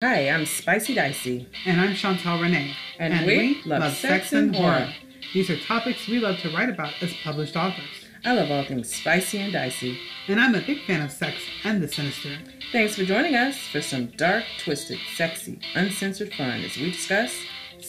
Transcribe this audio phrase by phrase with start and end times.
[0.00, 1.48] Hi, I'm Spicy Dicey.
[1.66, 2.72] And I'm Chantal Renee.
[3.00, 4.94] And we love sex and horror.
[5.34, 8.06] These are topics we love to write about as published authors.
[8.24, 9.98] I love all things spicy and dicey.
[10.28, 12.38] And I'm a big fan of sex and the sinister.
[12.70, 17.34] Thanks for joining us for some dark, twisted, sexy, uncensored fun as we discuss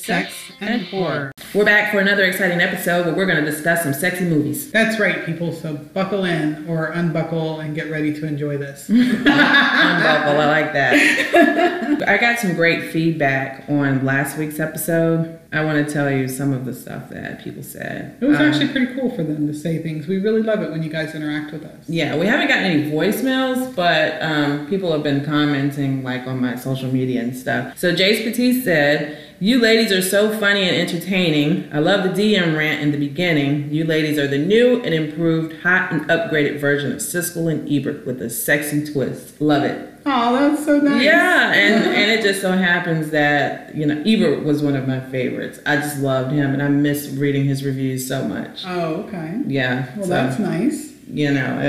[0.03, 1.31] sex, and, horror.
[1.53, 4.71] We're back for another exciting episode where we're going to discuss some sexy movies.
[4.71, 5.51] That's right, people.
[5.51, 8.87] So buckle in or unbuckle and get ready to enjoy this.
[8.89, 12.03] Unbuckle, I like that.
[12.07, 15.39] I got some great feedback on last week's episode.
[15.51, 18.15] I want to tell you some of the stuff that people said.
[18.21, 20.07] It was Um, actually pretty cool for them to say things.
[20.07, 21.89] We really love it when you guys interact with us.
[21.89, 26.55] Yeah, we haven't gotten any voicemails, but um, people have been commenting like on my
[26.55, 27.75] social media and stuff.
[27.79, 31.69] So Jace Petit said, "You ladies are so funny and entertaining.
[31.71, 33.71] I love the DM rant in the beginning.
[33.71, 38.05] You ladies are the new and improved, hot and upgraded version of Siskel and Ebert
[38.05, 39.39] with a sexy twist.
[39.41, 41.03] Love it." Oh, that's so nice.
[41.03, 44.99] Yeah, and and it just so happens that you know Ebert was one of my
[44.99, 45.59] favorites.
[45.65, 48.63] I just loved him, and I miss reading his reviews so much.
[48.65, 49.39] Oh, okay.
[49.47, 50.88] Yeah, Well, so that's nice.
[51.09, 51.59] You know,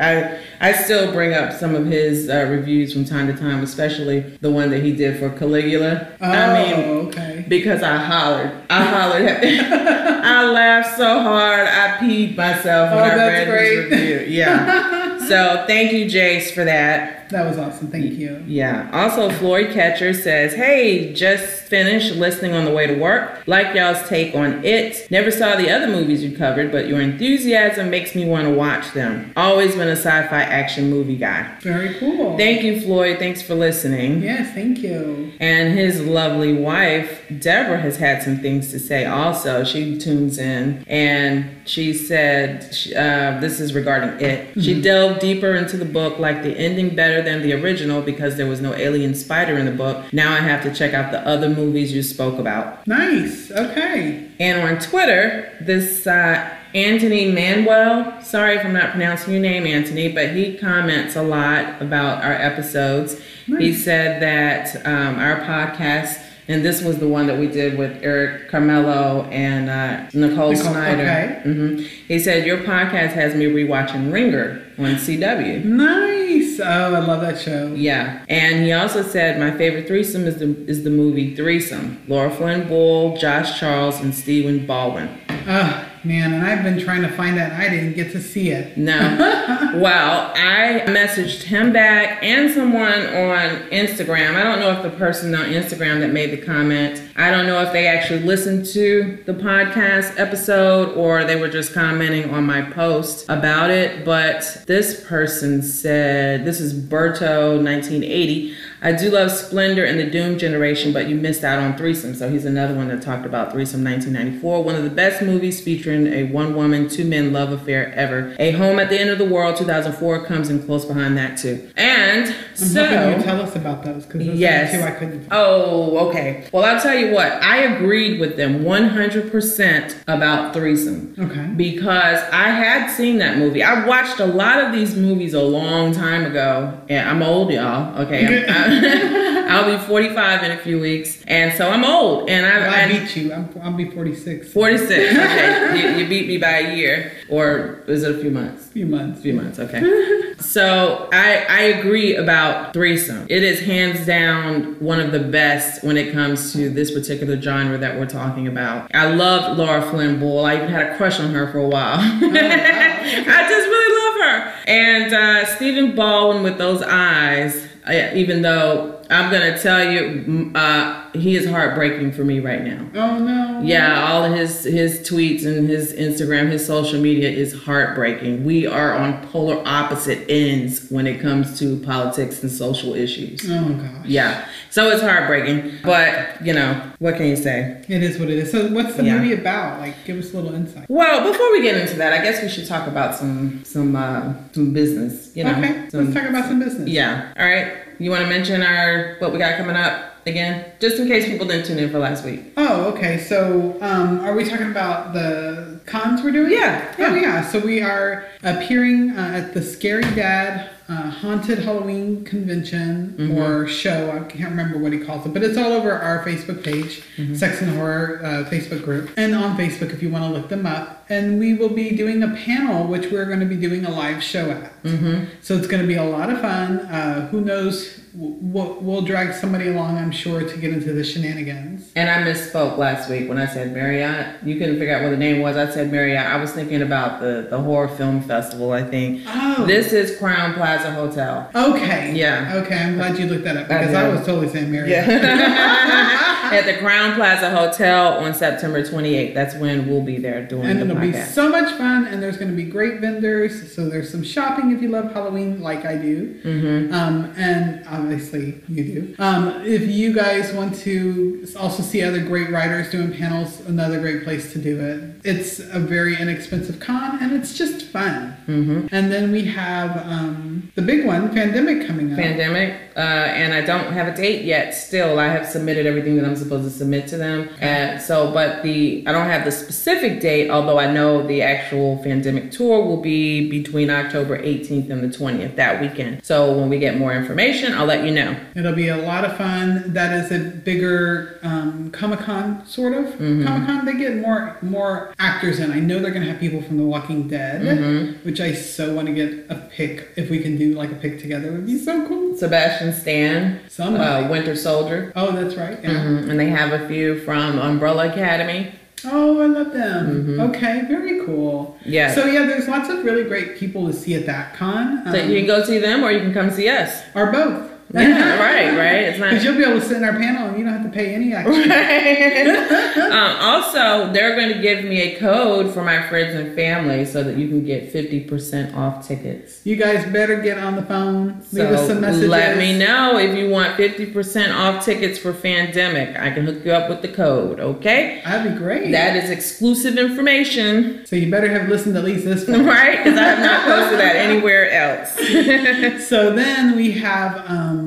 [0.00, 4.20] I I still bring up some of his uh, reviews from time to time, especially
[4.40, 6.08] the one that he did for Caligula.
[6.20, 6.74] Oh, I mean,
[7.08, 7.44] okay.
[7.48, 9.28] because I hollered, I hollered,
[9.60, 14.26] I laughed so hard, I peed myself when Oh, I read his review.
[14.28, 15.18] Yeah.
[15.28, 17.17] so thank you, Jace, for that.
[17.30, 17.88] That was awesome.
[17.88, 18.42] Thank you.
[18.46, 18.88] Yeah.
[18.92, 23.42] Also, Floyd Catcher says, Hey, just finished listening on the way to work.
[23.46, 25.10] Like y'all's take on it.
[25.10, 28.92] Never saw the other movies you covered, but your enthusiasm makes me want to watch
[28.92, 29.32] them.
[29.36, 31.54] Always been a sci fi action movie guy.
[31.60, 32.36] Very cool.
[32.38, 33.18] Thank you, Floyd.
[33.18, 34.22] Thanks for listening.
[34.22, 35.32] Yes, thank you.
[35.40, 39.64] And his lovely wife, Deborah, has had some things to say also.
[39.64, 42.64] She tunes in and she said,
[42.96, 44.62] uh, This is regarding it.
[44.62, 48.46] She delved deeper into the book, like the ending better than the original because there
[48.46, 50.12] was no alien spider in the book.
[50.12, 52.86] Now I have to check out the other movies you spoke about.
[52.86, 53.50] Nice.
[53.50, 54.28] Okay.
[54.40, 60.12] And on Twitter, this uh, Anthony Manuel, sorry if I'm not pronouncing your name, Anthony,
[60.12, 63.20] but he comments a lot about our episodes.
[63.46, 68.02] He said that um, our podcast, and this was the one that we did with
[68.02, 71.02] Eric Carmelo and uh, Nicole, Nicole, Snyder.
[71.02, 71.40] okay.
[71.44, 71.76] hmm
[72.06, 75.64] He said, Your podcast has me rewatching Ringer on CW.
[75.64, 76.47] Nice.
[76.60, 77.72] Oh, I love that show.
[77.74, 82.02] Yeah, and he also said my favorite threesome is the is the movie Threesome.
[82.08, 85.08] Laura Flynn Boyle, Josh Charles, and Stephen Baldwin.
[85.46, 86.32] Oh, man.
[86.32, 87.52] And I've been trying to find that.
[87.52, 88.76] I didn't get to see it.
[88.76, 88.98] No,
[89.76, 94.34] well, I messaged him back and someone on Instagram.
[94.34, 97.02] I don't know if the person on Instagram that made the comment.
[97.16, 101.74] I don't know if they actually listened to the podcast episode or they were just
[101.74, 104.04] commenting on my post about it.
[104.04, 110.38] But this person said, "This is Berto, 1980." I do love Splendor and the Doom
[110.38, 112.14] Generation, but you missed out on Threesome.
[112.14, 116.06] So he's another one that talked about Threesome 1994, one of the best movies featuring
[116.06, 118.36] a one woman, two men love affair ever.
[118.38, 121.68] A Home at the End of the World 2004 comes in close behind that too.
[121.76, 122.82] And I'm so.
[123.16, 124.72] you tell us about those because Yes.
[124.72, 125.28] two I couldn't find.
[125.32, 126.46] Oh, okay.
[126.52, 131.46] Well, I'll tell you what, I agreed with them 100% about Threesome Okay.
[131.56, 133.62] because I had seen that movie.
[133.62, 137.98] I watched a lot of these movies a long time ago, and I'm old, y'all.
[138.02, 138.67] Okay, I'm,
[139.48, 142.82] I'll be 45 in a few weeks, and so I'm old, and I, Well, I
[142.82, 143.32] I beat you.
[143.32, 144.52] I'm, I'll be 46.
[144.52, 145.18] 46.
[145.18, 148.66] Okay, you, you beat me by a year, or is it a few months?
[148.66, 149.18] A few months.
[149.18, 150.34] A few months, okay.
[150.38, 153.26] so I I agree about threesome.
[153.28, 157.78] It is hands down one of the best when it comes to this particular genre
[157.78, 158.94] that we're talking about.
[158.94, 160.44] I loved Laura Flynn Boyle.
[160.44, 161.98] I even had a crush on her for a while.
[162.00, 164.54] I just really love her.
[164.66, 167.67] And uh, Stephen Baldwin with those eyes.
[167.90, 172.84] Even though I'm gonna tell you, uh, he is heartbreaking for me right now.
[172.94, 173.60] Oh, no.
[173.62, 178.44] Yeah, all of his his tweets and his Instagram, his social media is heartbreaking.
[178.44, 183.40] We are on polar opposite ends when it comes to politics and social issues.
[183.50, 184.06] Oh, gosh.
[184.06, 187.82] Yeah, so it's heartbreaking, but you know what can you say?
[187.88, 188.50] It is what it is.
[188.52, 189.16] So, what's the Yeah.
[189.18, 189.80] movie about?
[189.80, 190.84] Like, give us a little insight.
[190.88, 194.34] Well, before we get into that, I guess we should talk about some some uh,
[194.52, 195.30] some business.
[195.34, 195.88] You know, okay.
[195.88, 196.88] some, Let's talk about some business.
[196.88, 197.32] yeah.
[197.38, 197.72] All right.
[197.98, 201.46] You want to mention our what we got coming up again, just in case people
[201.46, 202.52] didn't tune in for last week.
[202.56, 203.18] Oh, okay.
[203.18, 206.52] So, um, are we talking about the cons we're doing?
[206.52, 207.20] Yeah, Oh, yeah.
[207.20, 207.48] yeah.
[207.50, 213.38] So we are appearing uh, at the Scary Dad uh, Haunted Halloween Convention Mm-hmm.
[213.38, 214.10] or show.
[214.10, 217.34] I can't remember what he calls it, but it's all over our Facebook page, Mm-hmm.
[217.34, 220.66] Sex and Horror uh, Facebook group, and on Facebook if you want to look them
[220.66, 221.04] up.
[221.10, 224.22] And we will be doing a panel, which we're going to be doing a live
[224.22, 224.72] show at.
[224.88, 225.24] Mm-hmm.
[225.42, 226.80] So it's going to be a lot of fun.
[226.80, 231.90] Uh, who knows we'll, we'll drag somebody along, I'm sure, to get into the shenanigans.
[231.94, 234.42] And I misspoke last week when I said Marriott.
[234.44, 235.56] You couldn't figure out what the name was.
[235.56, 236.26] I said Marriott.
[236.26, 239.22] I was thinking about the, the horror film festival, I think.
[239.26, 239.64] Oh.
[239.66, 241.50] This is Crowne Plaza Hotel.
[241.54, 242.14] Okay.
[242.14, 242.54] Yeah.
[242.56, 244.16] Okay, I'm glad you looked that up because I, did.
[244.16, 245.06] was totally saying Marriott.
[245.08, 246.24] Yeah.
[246.48, 249.34] At the Crowne Plaza Hotel on September 28th.
[249.34, 252.38] That's when we'll be there doing And the it'll be so much fun, and there's
[252.38, 253.70] going to be great vendors.
[253.74, 256.94] So there's some shopping if you love Halloween, like I do, mm-hmm.
[256.94, 259.14] um, and obviously you do.
[259.18, 264.22] Um, if you guys want to also see other great writers doing panels, another great
[264.22, 265.20] place to do it.
[265.24, 268.36] It's a very inexpensive con, and it's just fun.
[268.46, 268.86] Mm-hmm.
[268.92, 272.18] And then we have um, the big one, Fandemic coming up.
[272.18, 274.74] Fandemic, uh, and I don't have a date yet.
[274.74, 277.48] Still, I have submitted everything that I'm supposed to submit to them.
[277.60, 280.50] And so, but the I don't have the specific date.
[280.50, 285.56] Although I know the actual Fandemic tour will be between October 18th and the 20th
[285.56, 286.24] that weekend.
[286.24, 288.36] So when we get more information, I'll let you know.
[288.54, 289.92] It'll be a lot of fun.
[289.94, 293.04] That is a bigger um, Comic Con, sort of.
[293.14, 293.44] Mm-hmm.
[293.46, 295.70] Comic Con, they get more more actors in.
[295.72, 298.24] I know they're going to have people from The Walking Dead, Mm-hmm.
[298.26, 300.08] which I so want to get a pick.
[300.16, 302.36] If we can do like a pick together, it would be so cool.
[302.36, 304.24] Sebastian Stan, Somebody.
[304.26, 305.78] uh, Winter Soldier, oh, that's right.
[305.82, 305.90] Yeah.
[305.90, 306.30] Mhm.
[306.30, 308.72] and they have a few from Umbrella Academy.
[309.04, 310.40] Oh, I love them.
[310.40, 311.76] Okay, very cool.
[311.80, 311.90] Mm-hmm.
[311.90, 312.14] Yeah.
[312.14, 315.02] So yeah, there's lots of really great people to see at that con.
[315.12, 317.02] So um, you can go see them, or you can come see us.
[317.14, 317.67] or both.
[317.90, 319.02] Yeah, right, right.
[319.04, 320.82] It's not Because you'll be able to sit in our panel and you don't have
[320.84, 323.04] to pay any extra.
[323.10, 327.22] um, also, they're going to give me a code for my friends and family so
[327.22, 329.60] that you can get 50% off tickets.
[329.64, 331.28] You guys better get on the phone.
[331.38, 332.28] Leave So us some messages.
[332.28, 336.18] let me know if you want 50% off tickets for Fandemic.
[336.20, 338.20] I can hook you up with the code, okay?
[338.24, 338.92] That'd be great.
[338.92, 342.58] That is exclusive information, so you better have listened at least this far.
[342.62, 342.98] right?
[343.02, 346.06] Because I have not posted that anywhere else.
[346.06, 347.77] so then we have um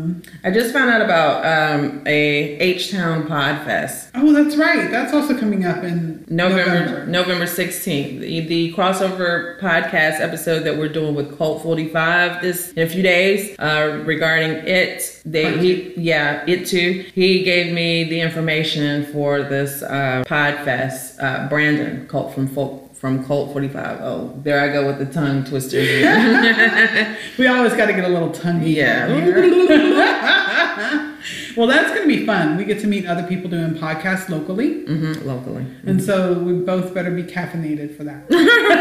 [0.44, 4.10] I just found out about um, a H-Town Podfest.
[4.16, 4.90] oh that's right.
[4.90, 10.90] That's also coming up in November November sixteenth, the, the crossover podcast episode that we're
[10.90, 15.22] doing with Cult Forty Five this in a few days uh, regarding it.
[15.26, 17.06] They he yeah it too.
[17.14, 21.22] He gave me the information for this uh, Podfest.
[21.22, 22.91] Uh, Brandon Cult from Folk.
[23.02, 24.00] From Colt 45.
[24.02, 25.80] Oh, there I go with the tongue twister.
[27.40, 28.62] We always got to get a little tongue.
[28.62, 29.08] yeah.
[31.58, 32.58] well, that's going to be fun.
[32.58, 35.66] We get to meet other people doing podcasts locally, Mm-hmm, locally.
[35.88, 38.30] and so we both better be caffeinated for that.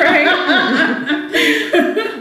[0.04, 0.26] right?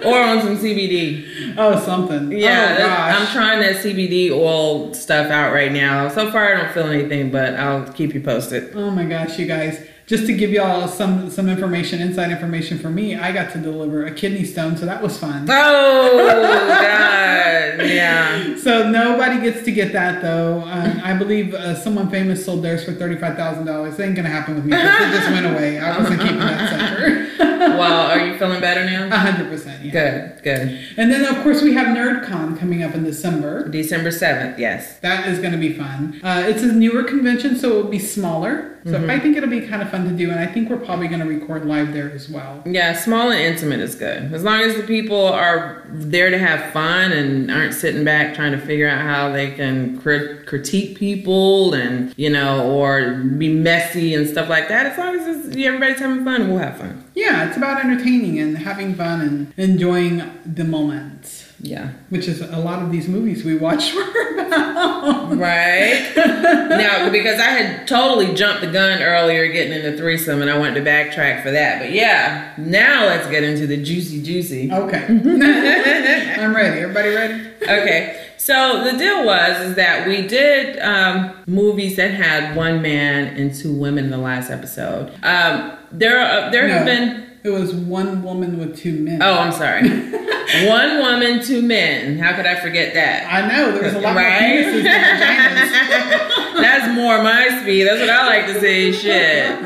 [0.05, 1.53] or on some CBD.
[1.57, 2.31] oh, something.
[2.31, 6.07] Yeah, Oh, that- I'm trying that CBD oil stuff out right now.
[6.07, 8.73] So far, I don't feel anything, but I'll keep you posted.
[8.75, 9.85] Oh my gosh, you guys.
[10.09, 14.07] Just to give y'all some some information, inside information for me, I got to deliver
[14.07, 15.45] a kidney stone, so that was fun.
[15.47, 18.56] Oh God, yeah.
[18.57, 20.63] So nobody gets to get that though.
[20.65, 24.00] Um, I believe uh, someone famous sold theirs for thirty five thousand dollars.
[24.00, 24.75] It ain't gonna happen with me.
[24.75, 25.77] It just went away.
[25.77, 27.58] I wasn't keeping that sucker.
[27.59, 29.17] Well, are you feeling better A now?
[29.17, 29.83] hundred percent.
[29.85, 29.91] Yeah.
[29.91, 30.79] Good, good.
[30.97, 33.67] And then of course we have NerdCon coming up in December.
[33.69, 34.97] December seventh, yes.
[35.00, 36.19] That is going to be fun.
[36.23, 38.65] Uh, it's a newer convention, so it will be smaller.
[38.85, 39.09] So Mm-hmm.
[39.09, 41.19] I think it'll be kind of fun to do, and I think we're probably going
[41.19, 42.63] to record live there as well.
[42.65, 44.33] Yeah, small and intimate is good.
[44.33, 48.53] As long as the people are there to have fun and aren't sitting back trying
[48.53, 54.16] to figure out how they can crit- critique people and, you know, or be messy
[54.16, 54.85] and stuff like that.
[54.85, 57.04] As long as it's, everybody's having fun, we'll have fun.
[57.16, 61.89] Yeah, it's about entertaining and having fun and enjoying the moment, Yeah.
[62.09, 65.35] which is a lot of these movies we watch were about.
[65.37, 66.11] Right.
[66.15, 70.75] now, because I had totally jumped the gun earlier getting into threesome and I wanted
[70.83, 71.79] to backtrack for that.
[71.79, 74.71] But yeah, now let's get into the juicy, juicy.
[74.71, 75.06] Okay.
[75.09, 76.81] I'm ready.
[76.81, 77.47] Everybody ready?
[77.63, 78.25] Okay.
[78.37, 83.53] So the deal was is that we did um, movies that had one man and
[83.53, 85.09] two women in the last episode.
[85.23, 87.29] Um, there, are, there have been.
[87.43, 89.21] It was one woman with two men.
[89.23, 89.87] Oh, I'm sorry.
[90.67, 92.17] one woman, two men.
[92.19, 93.31] How could I forget that?
[93.31, 93.71] I know.
[93.71, 94.65] There was a lot Right?
[94.65, 94.83] more penises.
[96.61, 97.83] That's more my speed.
[97.85, 98.91] That's what I like to say.
[98.91, 99.63] Shit.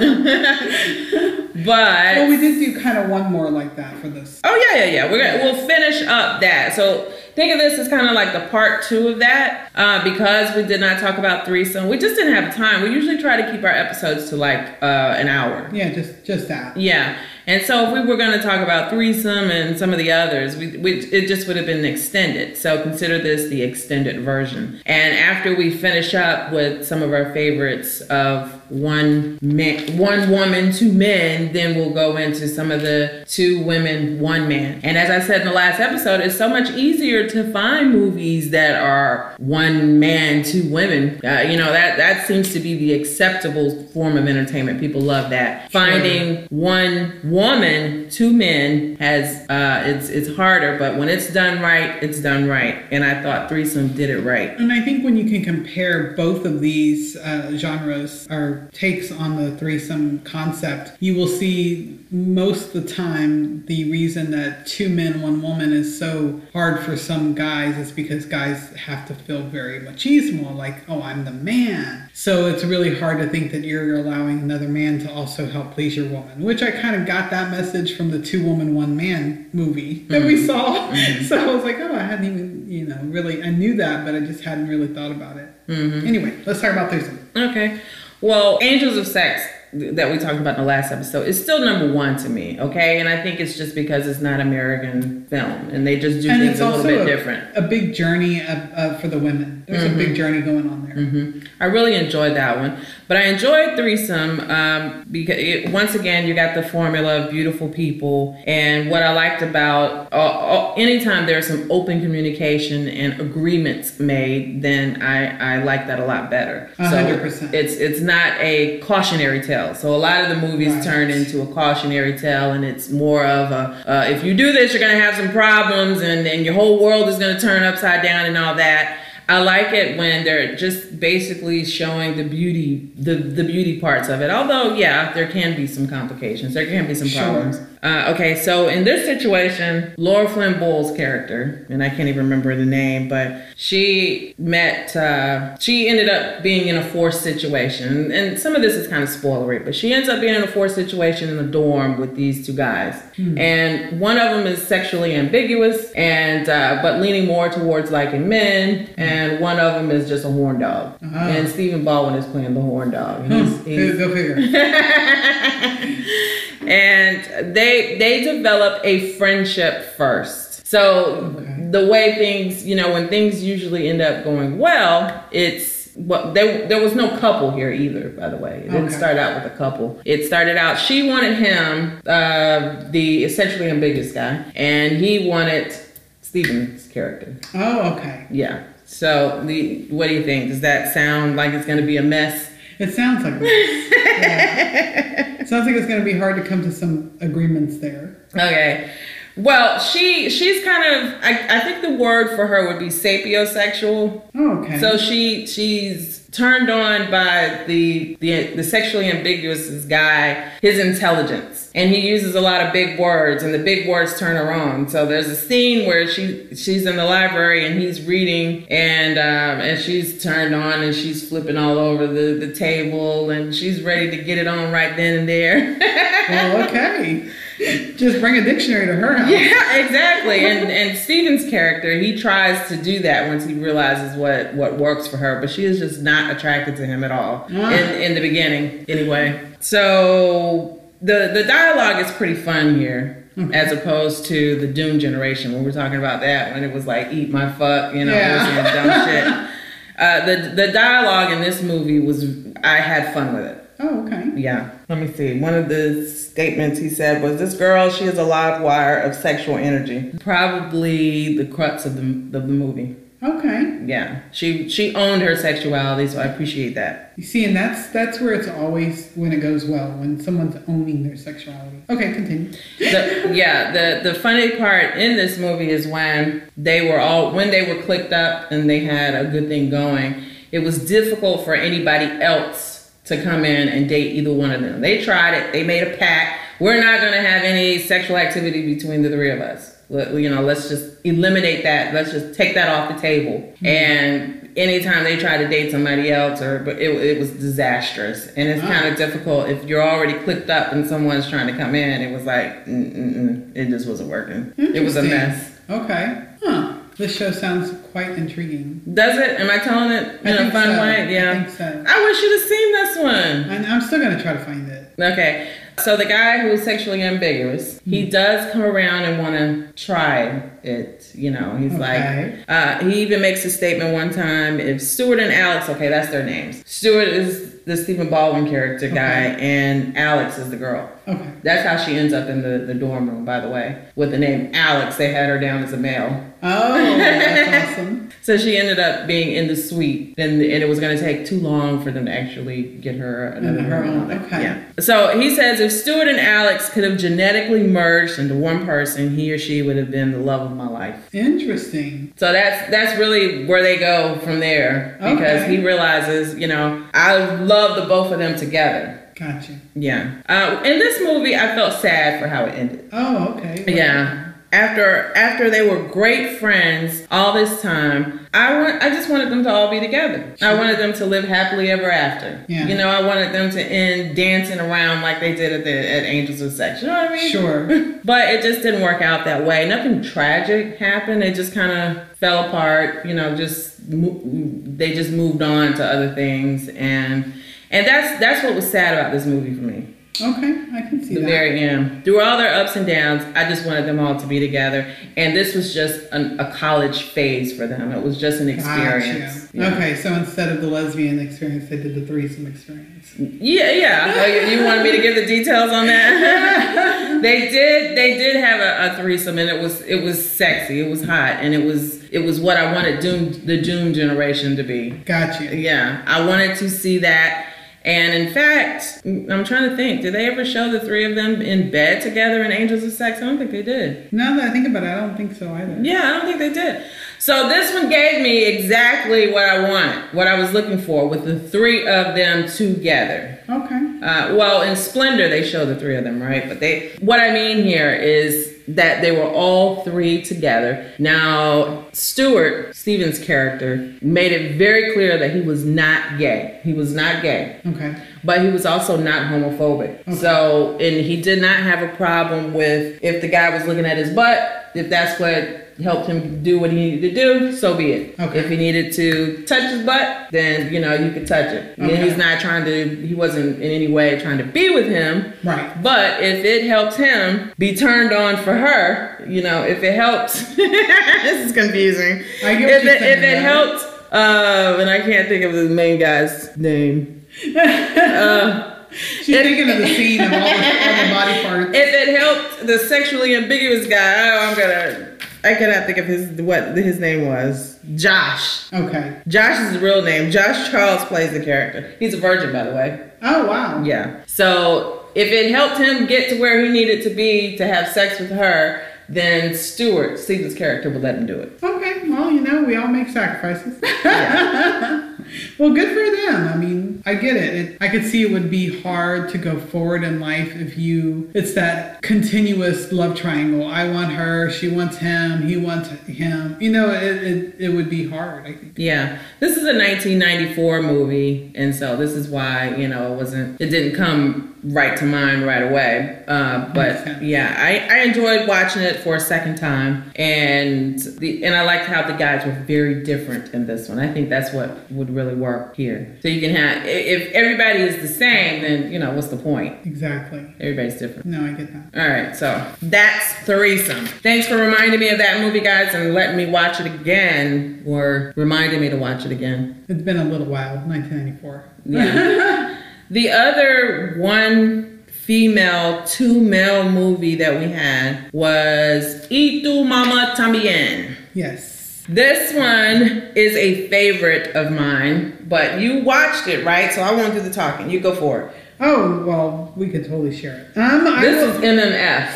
[1.65, 4.39] but Well, we did do kind of one more like that for this.
[4.43, 5.11] oh yeah, yeah, yeah.
[5.11, 6.73] We're gonna we'll finish up that.
[6.75, 10.55] So think of this as kind of like the part two of that uh, because
[10.55, 11.89] we did not talk about threesome.
[11.89, 12.83] We just didn't have time.
[12.83, 15.69] We usually try to keep our episodes to like uh, an hour.
[15.73, 16.77] Yeah, just just that.
[16.77, 17.17] Yeah.
[17.45, 20.55] And so if we were going to talk about threesome and some of the others,
[20.55, 22.57] we, we, it just would have been extended.
[22.57, 24.81] So consider this the extended version.
[24.85, 30.71] And after we finish up with some of our favorites of one man, one woman,
[30.71, 34.79] two men, then we'll go into some of the two women, one man.
[34.83, 38.49] And as I said in the last episode, it's so much easier to find movies
[38.51, 41.19] that are one man, two women.
[41.23, 44.79] Uh, you know that that seems to be the acceptable form of entertainment.
[44.79, 45.71] People love that.
[45.71, 52.01] Finding one woman, two men has uh, it's it's harder, but when it's done right,
[52.01, 52.83] it's done right.
[52.91, 54.57] And I thought threesome did it right.
[54.59, 59.35] And I think when you can compare both of these uh, genres or takes on
[59.37, 65.19] the threesome concept, you will see most of the time the reason that two men,
[65.21, 69.79] one woman is so hard for some guys is because guys have to feel very
[69.79, 72.09] machismo, like, oh, I'm the man.
[72.13, 75.97] So it's really hard to think that you're allowing another man to also help please
[75.97, 79.49] your woman, which I kind of got that message from the two woman, one man
[79.51, 80.27] movie that mm-hmm.
[80.27, 80.91] we saw.
[80.91, 81.23] Mm-hmm.
[81.33, 84.13] So I was like, oh, I hadn't even, you know, really, I knew that, but
[84.13, 85.49] I just hadn't really thought about it.
[85.67, 86.07] Mm-hmm.
[86.07, 87.29] Anyway, let's talk about threesome.
[87.35, 87.79] Okay.
[88.23, 91.91] Well, Angels of Sex that we talked about in the last episode is still number
[91.91, 92.59] one to me.
[92.59, 96.29] Okay, and I think it's just because it's not American film, and they just do
[96.29, 97.57] and things a little bit a, different.
[97.57, 99.63] A big journey of, of, for the women.
[99.67, 99.93] There's mm-hmm.
[99.93, 100.15] a big mm-hmm.
[100.15, 100.95] journey going on there.
[100.95, 101.39] Mm-hmm.
[101.59, 102.77] I really enjoyed that one,
[103.07, 107.69] but I enjoyed threesome um, because it, once again you got the formula of beautiful
[107.69, 113.99] people, and what I liked about uh, uh, anytime there's some open communication and agreements
[113.99, 116.69] made, then I I like that a lot better.
[116.77, 117.53] hundred percent.
[117.53, 119.75] It's it's not a cautionary tale tale.
[119.75, 120.83] So a lot of the movies right.
[120.83, 124.73] turn into a cautionary tale, and it's more of a uh, if you do this,
[124.73, 128.25] you're gonna have some problems, and and your whole world is gonna turn upside down
[128.25, 128.99] and all that.
[129.29, 134.21] I like it when they're just basically showing the beauty, the the beauty parts of
[134.21, 134.29] it.
[134.29, 136.53] Although, yeah, there can be some complications.
[136.53, 137.57] There can be some problems.
[137.57, 137.67] Sure.
[137.83, 142.55] Uh, okay, so in this situation, Laura Flynn Boyle's character, and I can't even remember
[142.55, 148.09] the name, but she met, uh, she ended up being in a forced situation.
[148.09, 150.47] And some of this is kind of spoilery, but she ends up being in a
[150.47, 153.01] forced situation in the dorm with these two guys.
[153.17, 153.37] Hmm.
[153.37, 158.87] And one of them is sexually ambiguous, and uh, but leaning more towards liking men,
[158.87, 159.01] hmm.
[159.01, 160.97] and one of them is just a horn dog.
[161.03, 161.17] Uh-huh.
[161.17, 163.29] And Stephen Baldwin is playing the horn dog.
[163.29, 164.37] He's, he's, Go figure.
[166.67, 170.65] and they they develop a friendship first.
[170.65, 171.69] So okay.
[171.69, 176.67] the way things, you know, when things usually end up going well, it's well, there,
[176.67, 178.59] there was no couple here either, by the way.
[178.59, 178.97] It didn't okay.
[178.97, 180.01] start out with a couple.
[180.05, 185.75] It started out, she wanted him, uh, the essentially ambiguous guy, and he wanted
[186.21, 187.37] Stephen's character.
[187.53, 188.25] Oh, okay.
[188.31, 188.63] Yeah.
[188.85, 190.49] So, the, what do you think?
[190.49, 192.49] Does that sound like it's going to be a mess?
[192.79, 194.17] It sounds like that.
[195.39, 195.43] yeah.
[195.45, 198.25] sounds like it's going to be hard to come to some agreements there.
[198.33, 198.91] Okay.
[199.35, 204.21] Well, she she's kind of I, I think the word for her would be sapiosexual.
[204.35, 204.79] Oh, okay.
[204.79, 211.89] So she she's turned on by the the the sexually ambiguous guy, his intelligence, and
[211.91, 214.87] he uses a lot of big words, and the big words turn her on.
[214.87, 219.65] So there's a scene where she she's in the library and he's reading, and um,
[219.65, 224.11] and she's turned on and she's flipping all over the the table, and she's ready
[224.11, 225.75] to get it on right then and there.
[226.29, 227.31] well, okay.
[227.95, 229.29] Just bring a dictionary to her house.
[229.29, 230.45] Yeah, exactly.
[230.45, 235.07] And and Stephen's character, he tries to do that once he realizes what what works
[235.07, 237.71] for her, but she is just not attracted to him at all ah.
[237.71, 238.85] in in the beginning.
[238.87, 243.19] Anyway, so the the dialogue is pretty fun here.
[243.35, 243.57] Okay.
[243.57, 247.11] As opposed to the Doom generation, when we're talking about that, when it was like
[247.11, 248.73] "eat my fuck," you know, yeah.
[248.73, 249.53] dumb shit.
[249.97, 252.25] Uh, the the dialogue in this movie was
[252.63, 253.69] I had fun with it.
[253.79, 254.31] Oh, okay.
[254.35, 254.71] Yeah.
[254.87, 255.39] Let me see.
[255.39, 259.13] One of the statements he said was, "This girl, she is a live wire of
[259.15, 262.95] sexual energy." Probably the crux of the of the movie.
[263.21, 263.79] Okay.
[263.85, 264.21] Yeah.
[264.31, 267.13] She she owned her sexuality, so I appreciate that.
[267.15, 271.03] You see, and that's that's where it's always when it goes well when someone's owning
[271.07, 271.83] their sexuality.
[271.89, 272.51] Okay, continue.
[272.79, 273.71] The, yeah.
[273.71, 277.81] The the funny part in this movie is when they were all when they were
[277.83, 280.23] clicked up and they had a good thing going.
[280.51, 282.72] It was difficult for anybody else
[283.05, 284.81] to come in and date either one of them.
[284.81, 285.51] They tried it.
[285.51, 286.39] They made a pact.
[286.59, 289.75] We're not going to have any sexual activity between the three of us.
[289.89, 291.93] You know, let's just eliminate that.
[291.93, 293.39] Let's just take that off the table.
[293.39, 293.65] Mm-hmm.
[293.65, 298.27] And anytime they try to date somebody else, or but it, it was disastrous.
[298.27, 301.75] And it's kind of difficult if you're already clicked up and someone's trying to come
[301.75, 302.01] in.
[302.01, 304.53] It was like, it just wasn't working.
[304.57, 305.51] It was a mess.
[305.69, 306.25] Okay.
[306.41, 306.77] Huh.
[306.97, 308.81] This show sounds quite intriguing.
[308.93, 309.39] Does it?
[309.39, 310.81] Am I telling it in a fun so.
[310.81, 311.13] way?
[311.13, 311.31] Yeah.
[311.31, 311.83] I think so.
[311.87, 313.55] I wish you'd have seen this one.
[313.55, 314.93] And I'm still gonna try to find it.
[314.99, 315.51] Okay.
[315.79, 318.09] So the guy who's sexually ambiguous, he hmm.
[318.11, 321.11] does come around and want to try it.
[321.13, 322.35] You know, he's Okay.
[322.37, 324.59] like, uh, he even makes a statement one time.
[324.59, 326.63] If Stuart and Alex, okay, that's their names.
[326.65, 330.89] Stuart is the Stephen Baldwin character guy, and Alex is the girl.
[331.07, 331.29] Okay.
[331.43, 334.17] That's how she ends up in the, the dorm room, by the way, with the
[334.17, 334.97] name Alex.
[334.97, 336.25] They had her down as a male.
[336.41, 338.09] Oh, that's awesome.
[338.23, 341.25] So she ended up being in the suite, and, and it was going to take
[341.25, 344.43] too long for them to actually get her another her own, okay.
[344.43, 344.63] Yeah.
[344.79, 349.29] So he says if Stuart and Alex could have genetically merged into one person, he
[349.33, 351.13] or she would have been the love of my life.
[351.13, 352.13] Interesting.
[352.17, 355.55] So that's that's really where they go from there because Okay.
[355.57, 358.99] he realizes, you know, I love the both of them together.
[359.15, 359.59] Gotcha.
[359.75, 360.21] Yeah.
[360.27, 362.89] Uh, in this movie, I felt sad for how it ended.
[362.91, 363.63] Oh, okay.
[363.67, 364.22] Yeah.
[364.53, 369.43] After after they were great friends all this time, I want I just wanted them
[369.45, 370.35] to all be together.
[370.43, 372.45] I wanted them to live happily ever after.
[372.47, 372.67] Yeah.
[372.67, 376.03] You know, I wanted them to end dancing around like they did at the at
[376.03, 376.83] Angels of Sex.
[376.83, 377.31] You know what I mean?
[377.31, 377.93] Sure.
[378.05, 379.67] But it just didn't work out that way.
[379.67, 381.23] Nothing tragic happened.
[381.23, 383.05] It just kind of fell apart.
[383.05, 387.33] You know, just they just moved on to other things, and
[387.71, 391.15] and that's that's what was sad about this movie for me Okay, I can see
[391.15, 391.25] the that.
[391.27, 392.03] very end.
[392.05, 394.93] Through all their ups and downs, I just wanted them all to be together.
[395.17, 397.91] And this was just an, a college phase for them.
[397.91, 399.45] It was just an experience.
[399.45, 399.57] Gotcha.
[399.57, 399.73] Yeah.
[399.75, 403.13] Okay, so instead of the lesbian experience, they did the threesome experience.
[403.17, 404.13] Yeah, yeah.
[404.23, 407.19] Oh, you- you wanted me to give the details on that?
[407.23, 407.97] they did.
[407.97, 410.79] They did have a, a threesome, and it was it was sexy.
[410.79, 414.55] It was hot, and it was it was what I wanted Doom the Doom generation
[414.57, 414.91] to be.
[414.91, 415.55] Gotcha.
[415.55, 417.49] Yeah, I wanted to see that.
[417.85, 420.01] And in fact, I'm trying to think.
[420.01, 423.17] Did they ever show the three of them in bed together in Angels of Sex?
[423.17, 424.11] I don't think they did.
[424.13, 425.79] Now that I think about it, I don't think so either.
[425.81, 426.85] Yeah, I don't think they did.
[427.19, 431.25] So this one gave me exactly what I want, what I was looking for, with
[431.25, 433.39] the three of them together.
[433.49, 433.99] Okay.
[434.01, 436.47] Uh, well, in Splendor, they show the three of them, right?
[436.47, 440.91] But they, what I mean here is that they were all three together.
[440.99, 446.59] Now, Stewart, Stephen's character, made it very clear that he was not gay.
[446.63, 447.95] He was not gay Okay.
[448.23, 450.15] but he was also not homophobic.
[450.17, 453.97] So, and he did not have a problem with if the guy was looking at
[453.97, 457.91] his butt, if that's what helped him do what he needed to do, so be
[457.91, 458.19] it.
[458.19, 458.39] Okay.
[458.39, 461.77] If he needed to touch his butt, then you know you could touch it.
[461.77, 462.95] And he's not trying to.
[462.95, 465.33] He wasn't in any way trying to be with him.
[465.43, 465.81] Right.
[465.81, 470.33] But if it helped him be turned on for her, you know, if it helped,
[470.55, 472.23] this is confusing.
[472.43, 473.83] I get if it, saying, if it helped,
[474.13, 477.25] uh, and I can't think of the main guy's name.
[477.55, 481.69] Uh, She's thinking of the scene of all the, all the body parts.
[481.73, 485.12] if it helped the sexually ambiguous guy, oh, I'm gonna.
[485.43, 487.79] I cannot think of his what his name was.
[487.95, 488.71] Josh.
[488.71, 489.21] Okay.
[489.27, 490.31] Josh is his real name.
[490.31, 491.93] Josh Charles plays the character.
[491.99, 493.11] He's a virgin, by the way.
[493.21, 493.83] Oh wow.
[493.83, 494.21] Yeah.
[494.25, 498.19] So if it helped him get to where he needed to be to have sex
[498.19, 501.59] with her, then Stewart, Stephen's character, would let him do it.
[501.61, 502.09] Okay.
[502.09, 503.79] Well, you know, we all make sacrifices.
[504.03, 505.13] Yeah.
[505.57, 506.47] well, good for them.
[506.47, 507.55] I mean, I get it.
[507.55, 507.77] it.
[507.81, 511.31] I could see it would be hard to go forward in life if you.
[511.33, 513.67] It's that continuous love triangle.
[513.67, 514.49] I want her.
[514.49, 515.47] She wants him.
[515.47, 516.57] He wants him.
[516.59, 518.45] You know, it it, it would be hard.
[518.45, 518.73] I think.
[518.77, 523.59] Yeah, this is a 1994 movie, and so this is why you know it wasn't.
[523.59, 526.23] It didn't come right to mind right away.
[526.27, 531.55] Uh, but yeah, I, I enjoyed watching it for a second time, and the and
[531.55, 533.99] I liked how the guys were very different in this one.
[533.99, 536.17] I think that's what would really work here.
[536.21, 539.85] So you can have if everybody is the same, then you know what's the point?
[539.85, 540.45] Exactly.
[540.59, 541.25] Everybody's different.
[541.25, 542.01] No, I get that.
[542.01, 544.05] All right, so that's threesome.
[544.05, 548.33] Thanks for reminding me of that movie, guys, and letting me watch it again, or
[548.35, 549.85] reminding me to watch it again.
[549.89, 550.75] It's been a little while.
[550.77, 551.63] 1994.
[551.85, 552.79] Yeah.
[553.13, 561.15] the other one female, two male movie that we had was Y tu mama también.
[561.33, 562.03] Yes.
[562.09, 566.91] This one is a favorite of mine, but you watched it, right?
[566.91, 567.89] So I won't do the talking.
[567.89, 568.55] You go for it.
[568.81, 570.77] Oh well, we could totally share it.
[570.77, 572.29] Um, I This will- is MMF.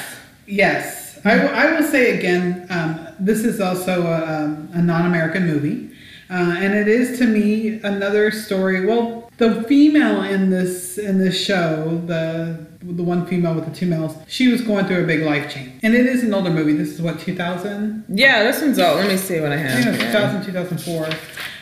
[0.45, 1.35] Yes, I
[1.73, 2.65] will- say again.
[2.69, 5.89] Um, this is also a, um, a non-American movie,
[6.29, 8.85] uh, and it is to me another story.
[8.85, 13.85] Well, the female in this in this show, the the one female with the two
[13.85, 16.73] males, she was going through a big life change, and it is an older movie.
[16.73, 18.97] This is what 2000, Yeah, this one's old.
[18.97, 19.85] Let me see what I have.
[19.85, 20.11] yeah, here.
[20.11, 21.05] 2000, 2004.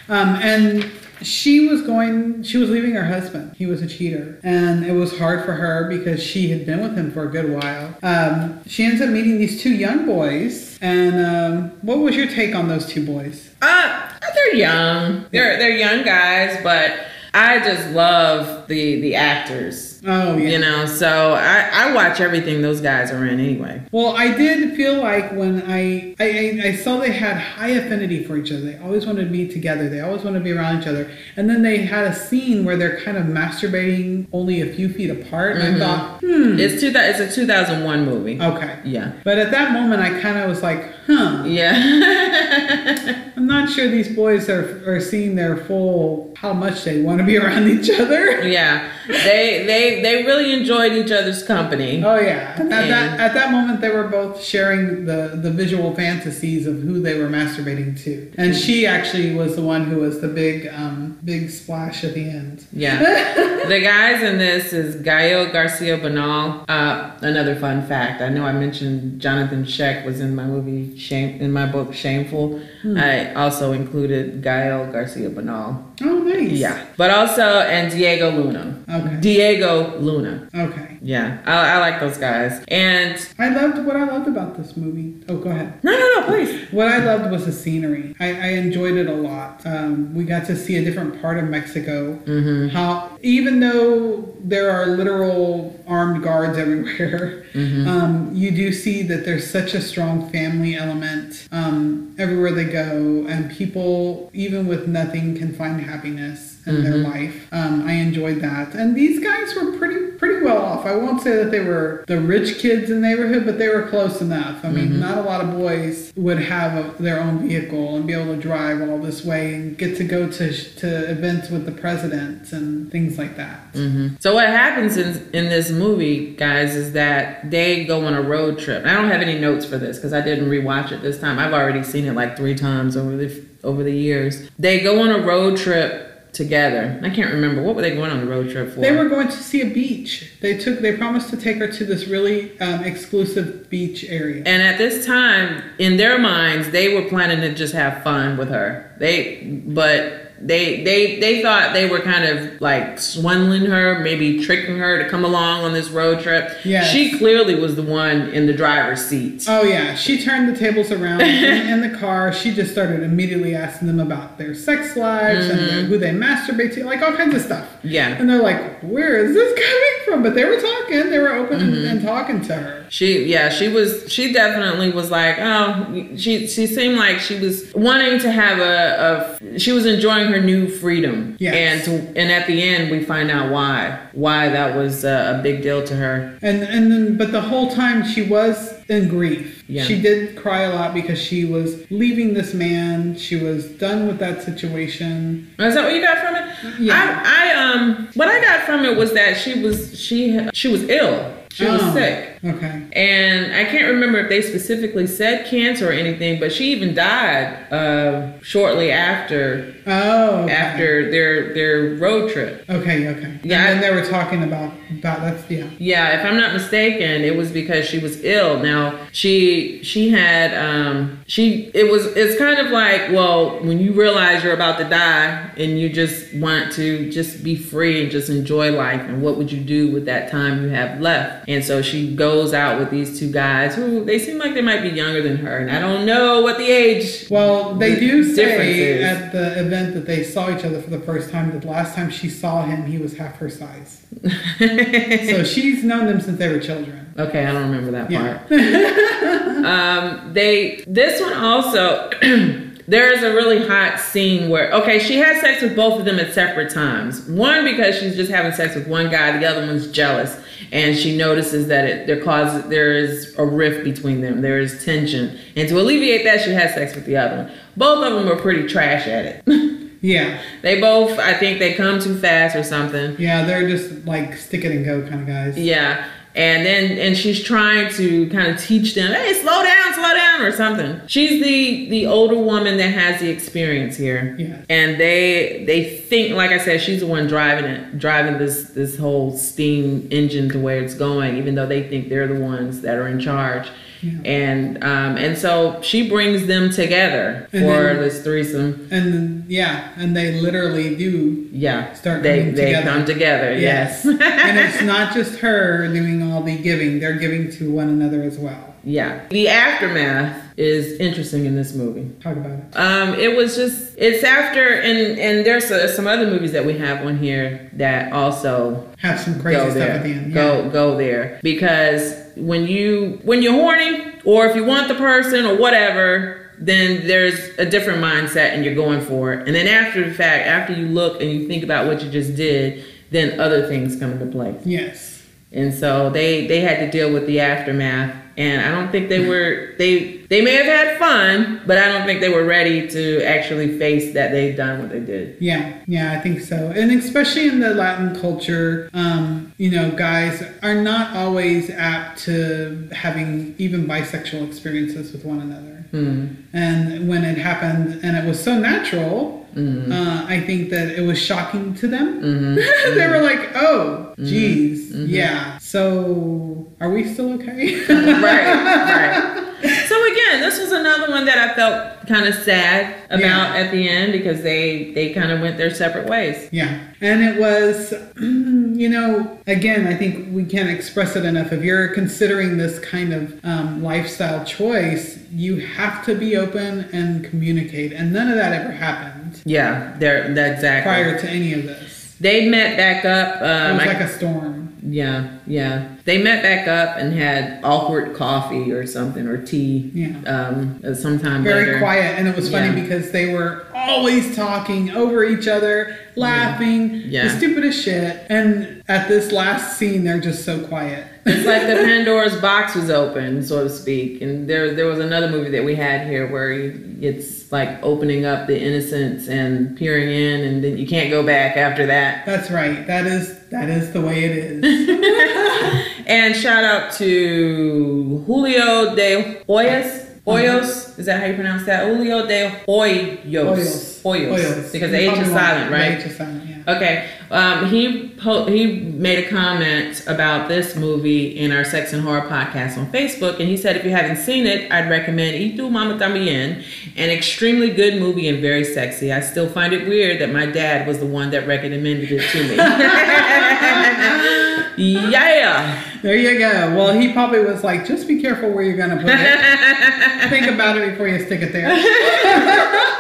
[0.07, 3.55] Um, and she was going, she was leaving her husband.
[3.55, 4.39] He was a cheater.
[4.43, 7.51] And it was hard for her because she had been with him for a good
[7.51, 7.95] while.
[8.03, 10.77] Um, she ends up meeting these two young boys.
[10.81, 13.49] And um, what was your take on those two boys?
[13.61, 15.25] Uh, they're young.
[15.31, 16.91] They're they're young guys, but
[17.37, 20.01] I just love the the actors.
[20.07, 20.49] Oh yeah.
[20.51, 23.81] You know, so I, I watch everything those guys are in anyway.
[23.91, 28.37] Well, I did feel like when I, I I saw they had high affinity for
[28.37, 28.61] each other.
[28.61, 29.89] They always wanted to be together.
[29.89, 31.11] They always wanted to be around each other.
[31.35, 35.09] And then they had a scene where they're kind of masturbating only a few feet
[35.09, 35.57] apart.
[35.57, 38.39] And I thought, hmm, It's two it's a 2001 movie.
[38.41, 38.79] okay.
[38.85, 39.13] Yeah.
[39.23, 41.43] But at that moment, I kind of was like, huh.
[41.45, 43.23] Yeah.
[43.37, 47.25] I'm not sure these boys are are seeing their full how much they want to
[47.25, 48.47] be around each other.
[48.47, 48.91] yeah.
[49.07, 52.03] They they they really enjoyed each other's company.
[52.03, 52.55] Oh yeah.
[52.57, 57.01] At that at that moment they were both sharing the the visual fantasies of who
[57.01, 58.31] they were masturbating to.
[58.37, 62.29] And she actually was the one who was the big um big splash at the
[62.29, 62.65] end.
[62.71, 62.99] Yeah.
[63.67, 66.65] the guys in this is Gael Garcia Bernal.
[66.67, 68.21] Uh, another fun fact.
[68.21, 72.59] I know I mentioned Jonathan Sheck was in my movie Shame in my book Shameful.
[72.81, 72.97] Hmm.
[72.97, 75.93] I also included Gael Garcia Bernal.
[76.01, 76.51] Oh nice.
[76.51, 76.85] Yeah.
[76.97, 78.83] But also and Diego Luna.
[78.89, 79.17] Okay.
[79.19, 80.47] Diego Luna.
[80.53, 80.94] Okay.
[81.05, 81.37] Yeah.
[81.45, 82.63] I, I like those guys.
[82.67, 85.23] And I loved what I loved about this movie.
[85.29, 85.83] Oh go ahead.
[85.83, 86.71] no no no please.
[86.71, 88.15] What I loved was the scenery.
[88.19, 89.61] I, I enjoyed it a lot.
[89.65, 92.15] Um, we got to see a different part of Mexico.
[92.25, 92.69] Mm-hmm.
[92.69, 97.87] How even though there are literal armed guards everywhere, Mm-hmm.
[97.87, 103.25] um, you do see that there's such a strong family element um, everywhere they go,
[103.29, 107.11] and people, even with nothing, can find happiness in their Mm-hmm.
[107.11, 107.47] life.
[107.51, 110.85] Um, I enjoyed that, and these guys were pretty pretty well off.
[110.85, 113.83] I won't say that they were the rich kids in the neighborhood, but they were
[113.87, 114.63] close enough.
[114.63, 114.99] I mean, Mm-hmm.
[115.01, 118.41] not a lot of boys would have a, their own vehicle and be able to
[118.41, 122.89] drive all this way and get to go to to events with the president and
[122.91, 123.59] things like that.
[123.73, 128.21] hmm So what happens in in this movie, guys, is that they go on a
[128.21, 128.85] road trip.
[128.85, 131.39] I don't have any notes for this because I didn't rewatch it this time.
[131.39, 134.49] I've already seen it like three times over the over the years.
[134.59, 136.99] They go on a road trip together.
[137.01, 138.81] I can't remember what were they going on the road trip for.
[138.81, 140.31] They were going to see a beach.
[140.41, 140.79] They took.
[140.79, 144.43] They promised to take her to this really um, exclusive beach area.
[144.45, 148.49] and at this time, in their minds, they were planning to just have fun with
[148.49, 148.95] her.
[148.99, 154.77] They, but they, they, they thought they were kind of like swindling her, maybe tricking
[154.77, 156.57] her to come along on this road trip.
[156.63, 159.45] Yeah, She clearly was the one in the driver's seat.
[159.47, 162.33] Oh yeah, she turned the tables around in, the car.
[162.33, 165.87] She just started immediately asking them about their sex lives and their, mm-hmm.
[165.87, 167.67] who they masturbate to, like all kinds of stuff.
[167.83, 168.09] Yeah.
[168.09, 171.09] And they're like, "Where is this coming from?" But they were talking.
[171.09, 172.84] They were open and, and talking to her.
[172.89, 177.73] She yeah, she was she definitely was like, oh she she seemed like she was
[177.75, 181.35] wanting to have a, a she was enjoying her new freedom.
[181.39, 181.87] Yes.
[181.87, 183.99] And to, and at the end we find out why.
[184.13, 186.37] Why that was a, a big deal to her.
[186.41, 189.63] And and then, but the whole time she was in grief.
[189.67, 189.83] Yeah.
[189.83, 193.17] She did cry a lot because she was leaving this man.
[193.17, 195.51] She was done with that situation.
[195.57, 196.79] Is that what you got from it?
[196.79, 196.93] Yeah.
[197.25, 200.83] I, I um what I got from it was that she was she she was
[200.83, 201.33] ill.
[201.51, 202.34] She was Oh, sick.
[202.45, 202.83] Okay.
[202.93, 207.71] And I can't remember if they specifically said cancer or anything, but she even died
[207.73, 210.43] uh, shortly after Oh.
[210.43, 210.53] Okay.
[210.53, 212.65] after their their road trip.
[212.69, 213.07] Okay.
[213.07, 213.39] Okay.
[213.43, 215.67] Yeah, And then they were talking about about that's yeah.
[215.77, 218.59] Yeah, if I'm not mistaken, it was because she was ill.
[218.59, 223.93] Now she she had um she it was it's kind of like well when you
[223.93, 228.29] realize you're about to die and you just want to just be free and just
[228.29, 231.47] enjoy life and what would you do with that time you have left?
[231.47, 234.81] And so she goes out with these two guys who they seem like they might
[234.81, 237.27] be younger than her and I don't know what the age.
[237.29, 240.99] Well, they The do say at the event that they saw each other for the
[240.99, 244.01] first time that the last time she saw him, he was half her size.
[244.59, 247.13] So she's known them since they were children.
[247.17, 248.37] Okay, I don't remember that Yeah.
[248.39, 248.51] part.
[249.65, 252.09] um, they this one also
[252.87, 256.19] there is a really hot scene where okay, she has sex with both of them
[256.19, 257.21] at separate times.
[257.27, 260.37] One because she's just having sex with one guy, the other one's jealous,
[260.71, 264.41] and she notices that it there causes there is a rift between them.
[264.41, 267.51] There is tension, and to alleviate that, she has sex with the other one.
[267.77, 269.43] Both of them are pretty trash at it.
[270.01, 270.39] Yeah.
[270.61, 273.15] they both, I think, they come too fast or something.
[273.17, 275.57] Yeah, they're just like stick it and go kind of guys.
[275.57, 276.07] Yeah.
[276.35, 280.41] And then and she's trying to kind of teach them, hey, slow down, slow down,
[280.41, 281.01] or something.
[281.07, 284.35] She's the the older woman that has the experience here.
[284.37, 284.61] yeah.
[284.69, 288.97] And they they think, like I said, she's the one driving it, driving this this
[288.97, 292.97] whole steam engine to where it's going, even though they think they're the ones that
[292.97, 293.69] are in charge.
[294.05, 294.21] Yeah.
[294.31, 298.87] And um and so she brings them together And for then- this threesome.
[298.91, 301.47] And yeah, and they literally do.
[301.51, 301.93] Yeah.
[301.93, 302.87] Start they they together.
[302.91, 303.57] come together.
[303.57, 304.05] Yes.
[304.05, 308.37] and it's not just her doing all the giving; they're giving to one another as
[308.37, 308.73] well.
[308.83, 309.25] Yeah.
[309.29, 312.09] The aftermath is interesting in this movie.
[312.21, 312.77] Talk about it.
[312.77, 316.77] Um, it was just it's after and and there's uh, some other movies that we
[316.77, 319.89] have on here that also Have some crazy stuff there.
[319.91, 320.27] at the end.
[320.33, 320.33] Yeah.
[320.33, 325.45] Go go there because when you when you're horny or if you want the person
[325.45, 329.45] or whatever, then there's a different mindset and you're going for it.
[329.47, 332.35] And then after the fact, after you look and you think about what you just
[332.35, 334.55] did, then other things come into play.
[334.63, 335.21] Yes.
[335.51, 338.15] And so they they had to deal with the aftermath.
[338.37, 342.05] And I don't think they were they they may have had fun, but I don't
[342.05, 345.37] think they were ready to actually face that they've done what they did.
[345.39, 346.71] Yeah, yeah, I think so.
[346.75, 352.89] And especially in the Latin culture, um, you know, guys are not always apt to
[352.91, 355.85] having even bisexual experiences with one another.
[355.91, 356.27] Hmm.
[356.51, 359.91] And when it happened and it was so natural, Mm-hmm.
[359.91, 362.21] uh, I think that it was shocking to them.
[362.55, 364.25] they were like, oh, Mm-hmm.
[364.27, 365.57] geez, yeah.
[365.57, 367.85] So are we still okay?
[367.89, 369.41] right, right.
[369.87, 373.19] So again, this was another one that I felt kind of sad about
[373.55, 373.55] Yeah.
[373.55, 376.49] at the end because they they kind of went their separate ways.
[376.51, 376.79] Yeah.
[377.01, 381.51] And it was, you know, again, I think we can't express it enough.
[381.51, 387.23] If you're considering this kind of um, lifestyle choice, you have to be open and
[387.25, 387.91] communicate.
[387.91, 389.14] And none of that ever happened
[389.45, 390.91] Yeah, they're exactly.
[390.91, 392.15] prior to any of this.
[392.19, 393.41] They met back up.
[393.41, 394.54] It Um, was like a storm.
[394.93, 395.89] Yeah, yeah.
[396.05, 399.91] They met back up and had awkward coffee or something or tea.
[399.93, 400.17] Yeah.
[400.25, 401.79] Um, sometime Very later.
[401.79, 402.17] quiet.
[402.19, 402.83] And it was funny Yeah.
[402.83, 407.23] because they were always talking over each other, laughing, Yeah.
[407.27, 408.17] the stupidest shit.
[408.29, 411.05] And at this last scene, they're just so quiet.
[411.25, 414.21] It's like the Pandora's box was open, so to speak.
[414.21, 418.25] And there, there was another movie that we had here where you, it's like opening
[418.25, 422.25] up the innocence and peering in, and then you can't go back after that.
[422.25, 422.85] That's right.
[422.87, 425.85] That is that is the way it is.
[426.07, 430.05] And shout out to Julio de Hoyos.
[430.25, 430.93] Hoyos, uh-huh.
[430.99, 431.87] is that how you pronounce that?
[431.87, 433.23] Julio de Hoyos.
[433.25, 434.01] Hoyos.
[434.03, 434.37] Hoyos.
[434.37, 434.71] Hoyos.
[434.71, 435.99] Because the H is silent, the right?
[435.99, 436.54] H is silent, yeah.
[436.67, 437.09] Okay.
[437.29, 442.27] Um, he po- he made a comment about this movie in our Sex and Horror
[442.27, 445.69] podcast on Facebook, and he said if you haven't seen it, I'd recommend Y Tu
[445.69, 446.63] Mama Tambien,
[446.95, 449.11] an extremely good movie and very sexy.
[449.11, 452.43] I still find it weird that my dad was the one that recommended it to
[452.47, 452.55] me.
[454.77, 455.83] yeah.
[456.01, 456.75] There you go.
[456.75, 459.09] Well, he probably was like, just be careful where you're gonna put it.
[460.29, 461.75] Think about it before you stick it there.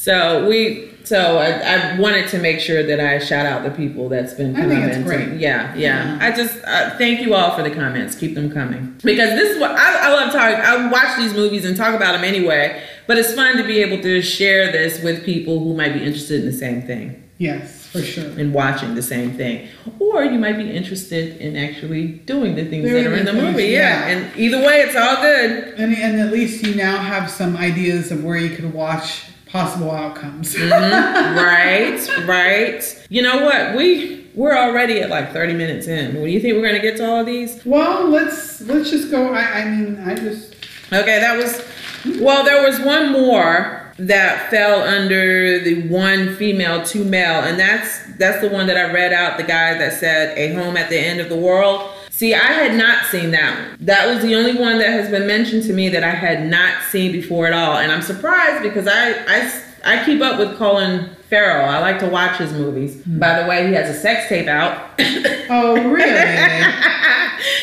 [0.00, 0.88] So we.
[1.10, 1.48] So I,
[1.94, 4.84] I wanted to make sure that I shout out the people that's been I think
[4.84, 5.26] it's commenting.
[5.28, 5.40] great.
[5.40, 6.16] Yeah, yeah.
[6.16, 6.18] Yeah.
[6.20, 8.14] I just uh, thank you all for the comments.
[8.14, 10.54] Keep them coming because this is what I, I love talking.
[10.56, 12.80] I watch these movies and talk about them anyway.
[13.08, 16.40] But it's fun to be able to share this with people who might be interested
[16.42, 18.30] in the same thing Yes, for sure.
[18.38, 19.66] and watching the same thing,
[19.98, 23.64] or you might be interested in actually doing the things that are in the movie.
[23.64, 23.78] Yeah.
[23.80, 24.06] yeah.
[24.12, 25.74] and either way, it's all good.
[25.76, 29.90] And, and at least you now have some ideas of where you could watch possible
[29.90, 30.54] outcomes.
[30.54, 31.36] Mm-hmm.
[31.36, 33.06] right, right.
[33.08, 33.76] You know what?
[33.76, 36.14] We we're already at like 30 minutes in.
[36.14, 37.60] Do you think we're gonna get to all of these?
[37.64, 39.32] well, let's let's just go.
[39.32, 40.54] I, I mean, I just
[40.92, 41.64] Okay, that was
[42.20, 48.06] well, there was one more that fell under the one female, two male, and that's
[48.16, 50.98] that's the one that I read out, the guy that said a home at the
[50.98, 51.92] end of the world.
[52.20, 53.78] See, I had not seen that one.
[53.86, 56.82] That was the only one that has been mentioned to me that I had not
[56.82, 57.78] seen before at all.
[57.78, 61.64] And I'm surprised because I I, I keep up with Colin Farrell.
[61.64, 63.02] I like to watch his movies.
[63.04, 63.20] Hmm.
[63.20, 64.90] By the way, he has a sex tape out.
[65.48, 66.10] oh really?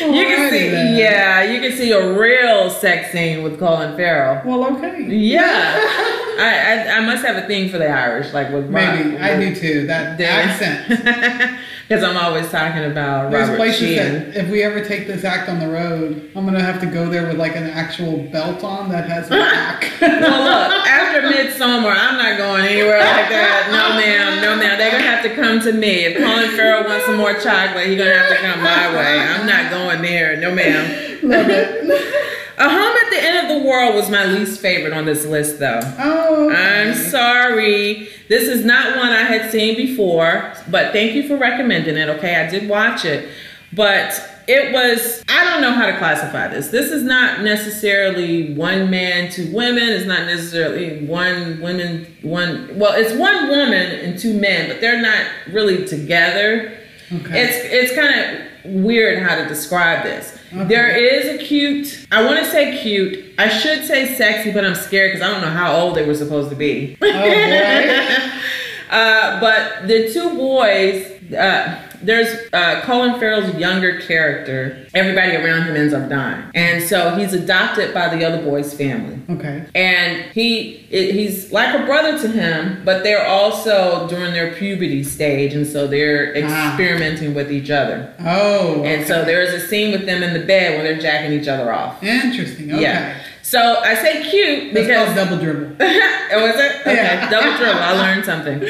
[0.00, 0.96] you can see, then.
[0.96, 4.42] yeah, you can see a real sex scene with Colin Farrell.
[4.44, 5.02] Well, okay.
[5.08, 5.42] Yeah,
[6.38, 9.36] I, I I must have a thing for the Irish, like with Maybe Rob- I
[9.38, 9.86] do too.
[9.86, 10.88] That accent.
[11.88, 14.12] because I'm always talking about There's Robert places Sheehan.
[14.32, 17.08] that if we ever take this act on the road, I'm gonna have to go
[17.08, 19.90] there with like an actual belt on that has a back.
[20.00, 23.68] well, look, after Midsummer, I'm not going anywhere like that.
[23.72, 24.78] No, ma'am, no, ma'am.
[24.78, 26.04] They're gonna have to come to me.
[26.04, 29.18] If Colin Farrell wants some more chocolate, he's gonna have to come my way.
[29.18, 30.36] I'm not going there.
[30.36, 31.18] No, ma'am.
[31.22, 32.24] Love it.
[32.58, 35.60] A Home at the End of the World was my least favorite on this list,
[35.60, 35.80] though.
[35.98, 38.08] Oh, I'm sorry.
[38.28, 42.08] This is not one I had seen before, but thank you for recommending it.
[42.08, 43.28] Okay, I did watch it,
[43.72, 46.68] but it was, I don't know how to classify this.
[46.68, 49.88] This is not necessarily one man, two women.
[49.90, 55.00] It's not necessarily one women, one, well, it's one woman and two men, but they're
[55.00, 56.76] not really together.
[57.12, 57.42] Okay.
[57.42, 60.36] It's it's kind of weird how to describe this.
[60.52, 60.64] Okay.
[60.64, 62.06] There is a cute.
[62.10, 63.34] I want to say cute.
[63.38, 66.14] I should say sexy, but I'm scared because I don't know how old they were
[66.14, 66.96] supposed to be.
[67.02, 68.34] Oh.
[68.90, 74.86] Uh, but the two boys, uh, there's uh, Colin Farrell's younger character.
[74.94, 79.18] Everybody around him ends up dying, and so he's adopted by the other boy's family.
[79.30, 79.64] Okay.
[79.74, 85.02] And he it, he's like a brother to him, but they're also during their puberty
[85.04, 86.70] stage, and so they're Ah.
[86.70, 88.12] experimenting with each other.
[88.20, 88.82] Oh.
[88.84, 91.48] And so there is a scene with them in the bed when they're jacking each
[91.48, 92.02] other off.
[92.02, 92.72] Interesting.
[92.72, 92.82] Okay.
[92.82, 93.16] Yeah.
[93.42, 95.76] So I say cute because called double dribble.
[95.80, 96.80] oh, was it?
[96.82, 97.30] Okay, Yeah.
[97.30, 97.80] double dribble.
[97.80, 98.62] I learned something.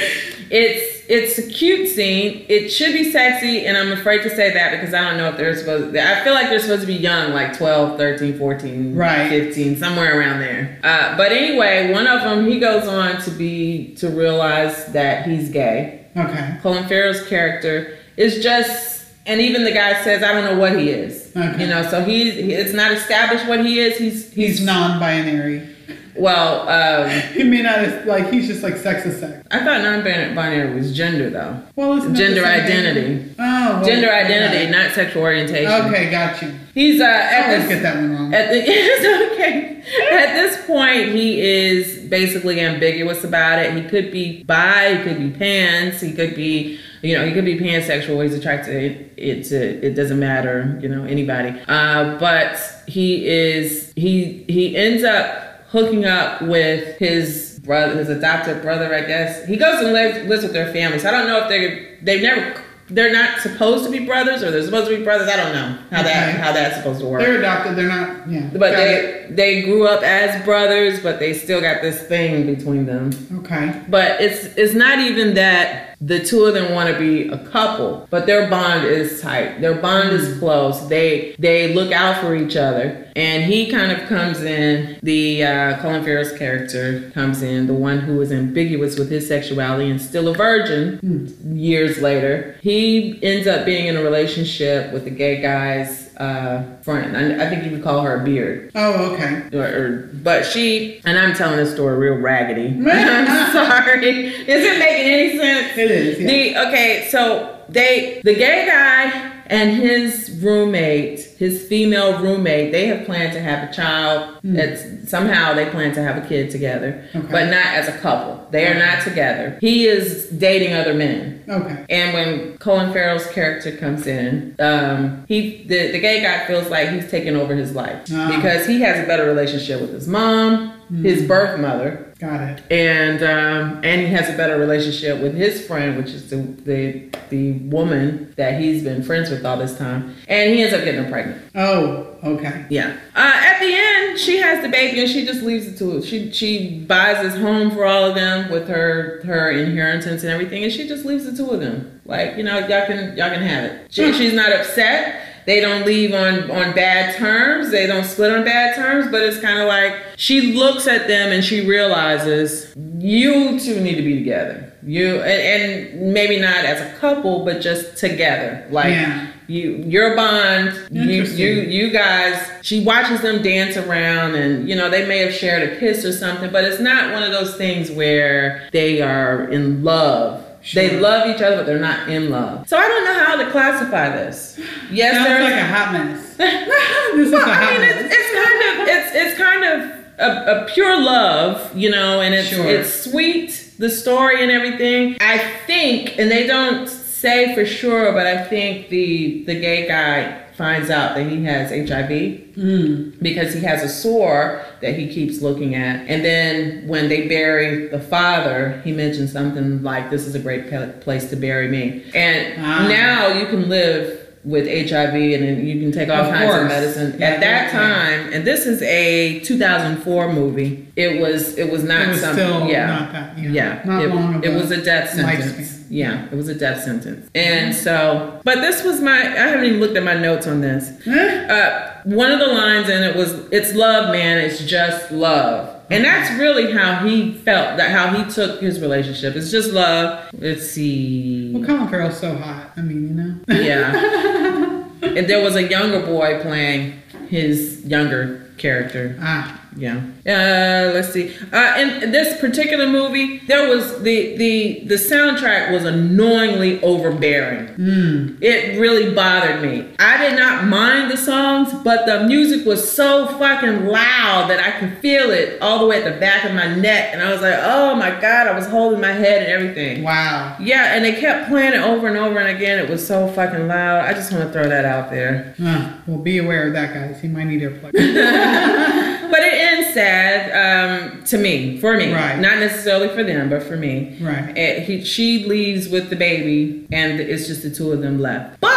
[0.51, 2.45] It's it's a cute scene.
[2.49, 5.37] It should be sexy, and I'm afraid to say that because I don't know if
[5.37, 5.97] they're supposed.
[5.97, 9.29] I feel like they're supposed to be young, like 12, 13, 14, Right.
[9.29, 10.79] 15, somewhere around there.
[10.85, 15.49] Uh, but anyway, one of them he goes on to be to realize that he's
[15.51, 16.07] gay.
[16.17, 16.59] Okay.
[16.63, 20.91] Colin Farrell's character is just, and even the guy says, I don't know what he
[20.91, 21.31] is.
[21.37, 21.61] Okay.
[21.63, 23.97] You know, so he's it's not established what he is.
[23.99, 25.77] He's He's non-binary.
[26.19, 26.69] Well.
[26.69, 28.33] Um, He may not like.
[28.33, 29.47] He's just like sex is sex.
[29.51, 31.63] I thought non-binary was gender though.
[31.77, 33.33] Well, it's Gender identity.
[33.39, 33.77] Oh.
[33.77, 34.71] well, Gender identity, okay.
[34.71, 35.71] not sexual orientation.
[35.87, 36.53] Okay, got you.
[36.75, 38.35] He's uh, I at always this get that one wrong.
[38.35, 39.83] At the, it's okay.
[40.11, 43.75] At this point, he is basically ambiguous about it.
[43.75, 47.45] He could be bi, he could be pans, he could be, you know, he could
[47.45, 48.23] be pansexual.
[48.23, 51.59] He's attracted it, it to it doesn't matter, you know, anybody.
[51.69, 58.63] Uh, but he is he he ends up hooking up with his brother, his adopted
[58.63, 59.47] brother, I guess.
[59.47, 60.99] He goes and lives, lives with their family.
[60.99, 62.63] So I don't know if they they've never.
[62.91, 65.29] They're not supposed to be brothers, or they're supposed to be brothers.
[65.29, 67.21] I don't know how that how that's supposed to work.
[67.21, 67.77] They're adopted.
[67.77, 68.31] They're not.
[68.31, 68.49] Yeah.
[68.51, 69.37] But Got it.
[69.37, 73.11] they they grew up as brothers, but they still got this thing between them.
[73.41, 73.83] Okay.
[73.91, 78.07] But it's it's not even that the two of them want to be a couple,
[78.11, 79.61] but their bond is tight.
[79.61, 80.89] Their bond is close.
[80.89, 83.05] They they look out for each other.
[83.17, 85.01] And he kind of comes in.
[85.03, 89.91] The uh, Colin Farrell's character comes in, the one who is ambiguous with his sexuality
[89.91, 91.01] and still a virgin.
[91.45, 97.17] Years later, he ends up being in a relationship with the gay guy's uh, friend.
[97.17, 99.49] I, I think you would call her a beard Oh, okay.
[99.57, 102.69] or, or but she and I'm telling this story real raggedy.
[102.91, 104.27] I'm sorry.
[104.27, 105.79] Is it making any sense?
[105.79, 106.19] It is.
[106.21, 106.27] Yeah.
[106.27, 113.05] The okay, so they the gay guy and his roommate, his female roommate, they have
[113.07, 114.39] planned to have a child.
[114.45, 117.27] That's somehow they plan to have a kid together, Okay.
[117.31, 118.47] but not as a couple.
[118.51, 119.59] They are not together.
[119.61, 121.43] He is dating other men.
[121.49, 121.85] okay.
[121.91, 126.91] And when Colin Farrell's character comes in, um, he the, the gay guy feels like
[126.91, 128.33] he's taking over his life Ah.
[128.37, 132.63] because he has a better relationship with his mom, his birth mother, Got it.
[132.71, 137.09] and um, and he has a better relationship with his friend, which is the, the
[137.31, 141.05] the woman that he's been friends with all this time, and he ends up getting
[141.05, 141.43] her pregnant.
[141.55, 142.65] Oh, okay.
[142.71, 142.97] Yeah.
[143.15, 146.31] Uh, at the end, she has the baby and she just leaves it to she
[146.33, 150.73] she buys this home for all of them with her her inheritance and everything, and
[150.73, 152.01] she just leaves the two of them.
[152.07, 153.93] Like you know, y'all can y'all can have it.
[153.93, 155.28] She, she's not upset.
[155.49, 157.71] They don't leave on on bad terms.
[157.71, 159.11] They don't split on bad terms.
[159.11, 163.95] But it's kind of like she looks at them and she realizes you two need
[163.97, 164.71] to be together.
[164.87, 165.63] You and,
[165.97, 168.67] and maybe not as a couple, but just together.
[168.71, 169.27] Like Yeah.
[169.47, 174.91] you your bond you you you guys she watches them dance around and you know
[174.91, 177.91] they may have shared a kiss or something but it's not one of those things
[177.91, 182.77] where they are in love they love each other but they're not in love so
[182.77, 184.59] i don't know how to classify this
[184.91, 186.37] yes Sounds there's like a hot mess.
[186.37, 187.97] this is a hot I mean, mess.
[188.05, 192.35] it's, it's kind of it's it's kind of a, a pure love, you know, and
[192.35, 192.67] it's Sure.
[192.67, 195.17] it's sweet, the story and everything.
[195.21, 200.43] I think, and they don't say for sure, but I think the the gay guy
[200.59, 202.11] finds out that he has HIV
[202.59, 203.13] Mm.
[203.23, 206.05] because he has a sore that he keeps looking at.
[206.09, 210.65] And then when they bury the father, he mentions something like, "This is a great
[211.01, 212.87] place to bury me." And Ah.
[212.89, 216.67] now you can live with HIV and then you can take all Of kinds of
[216.69, 217.15] medicine.
[217.19, 220.87] Yeah, At that time, and this is a 2004 movie.
[220.97, 222.69] It was it was not It was something.
[222.69, 222.87] yeah.
[222.87, 223.31] not that.
[223.39, 223.51] Yeah.
[223.53, 225.45] Yeah, Not it, long it was a death sentence.
[225.53, 225.75] lifespan.
[225.91, 227.29] Yeah, it was a death sentence.
[227.35, 231.07] And so, but this was my, I haven't even looked at my notes on this.
[231.07, 234.39] Uh, one of the lines in it was, "It's love, man.
[234.39, 237.79] It's just love." And that's really how he felt.
[237.79, 239.35] That how he took his relationship.
[239.37, 240.29] It's just love.
[240.35, 241.53] Let's see.
[241.55, 242.73] Well, Colin Farrell's so hot.
[242.77, 243.63] I mean, you know.
[243.63, 244.85] Yeah.
[245.03, 249.17] and there was a younger boy playing his younger character.
[249.21, 250.01] Ah, Yeah.
[250.27, 251.33] Uh, let's see.
[251.53, 257.69] Uh, in this particular movie, there was the the the soundtrack was annoyingly overbearing.
[257.77, 259.87] mm, It really bothered me.
[259.99, 264.73] I did not mind the songs, but the music was so fucking loud that I
[264.81, 267.41] could feel it all the way at the back of my neck, and I was
[267.41, 270.03] like, "Oh my god!" I was holding my head and everything.
[270.03, 270.57] wow.
[270.61, 272.79] Yeah, and they kept playing it over and over and again.
[272.81, 274.01] It was so fucking loud.
[274.09, 275.55] I just want to throw that out there.
[275.63, 277.21] Uh, well, be aware of that, guys.
[277.23, 277.93] He might need earplugs.
[279.31, 282.39] But it ends sad um, to me, for me, Right.
[282.39, 284.17] not necessarily for them, but for me.
[284.23, 284.57] right.
[284.57, 288.59] And he, she leaves with the baby, and it's just the two of them left.
[288.61, 288.73] But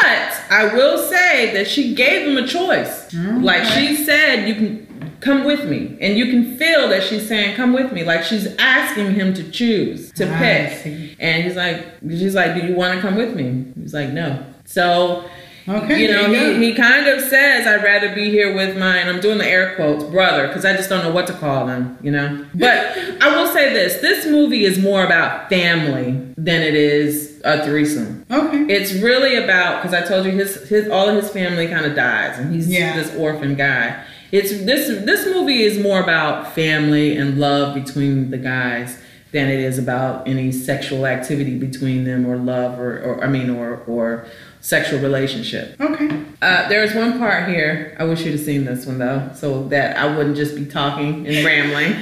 [0.50, 3.14] I will say that she gave him a choice.
[3.14, 4.88] Like she said, you can
[5.22, 8.48] come with me, and you can feel that she's saying, "Come with me." Like she's
[8.58, 10.80] asking him to choose, to I pick.
[10.80, 11.16] see.
[11.18, 14.44] And he's like, she's like, "Do you want to come with me?" He's like, "No."
[14.66, 15.24] So
[15.68, 16.02] Okay.
[16.02, 19.10] you know, you he, he kind of says, I'd rather be here with my, and
[19.10, 21.98] I'm doing the air quotes, brother, because I just don't know what to call him,
[22.02, 22.46] you know?
[22.56, 27.64] But I will say this this movie is more about family than it is a
[27.64, 28.26] threesome.
[28.32, 28.66] okay.
[28.74, 31.96] It's really about, because I told you, his, his all of his family kind of
[31.96, 32.96] dies, and he's Yeah.
[32.96, 34.04] this orphan guy.
[34.32, 38.98] It's this this movie is more about family and love between the guys
[39.34, 43.50] than it is about any sexual activity between them or love or, or I mean
[43.50, 44.26] or or
[44.62, 45.80] sexual relationship.
[45.82, 46.24] Okay.
[46.42, 47.96] Uh, there's one part here.
[48.00, 51.28] I wish you'd have seen this one though, so that I wouldn't just be talking
[51.28, 51.94] and rambling.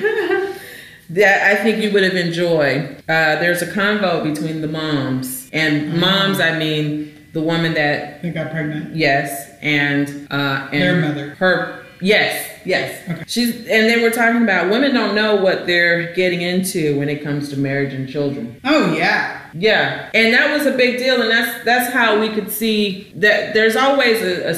[1.12, 2.98] that I think you would have enjoyed.
[3.10, 8.32] Uh, there's a convo between the moms, and moms, I mean the woman that They
[8.32, 8.96] got pregnant.
[8.96, 11.30] yes, and uh, and Their mother.
[11.36, 13.10] her yes, yes.
[13.10, 13.24] Okay.
[13.28, 17.24] She's and they were talking about women don't know what they're getting into when it
[17.24, 18.60] comes to marriage and children.
[18.64, 19.38] Oh yeah.
[19.54, 23.56] Yeah, and that was a big deal, and that's that's how we could see that
[23.56, 24.54] there's always a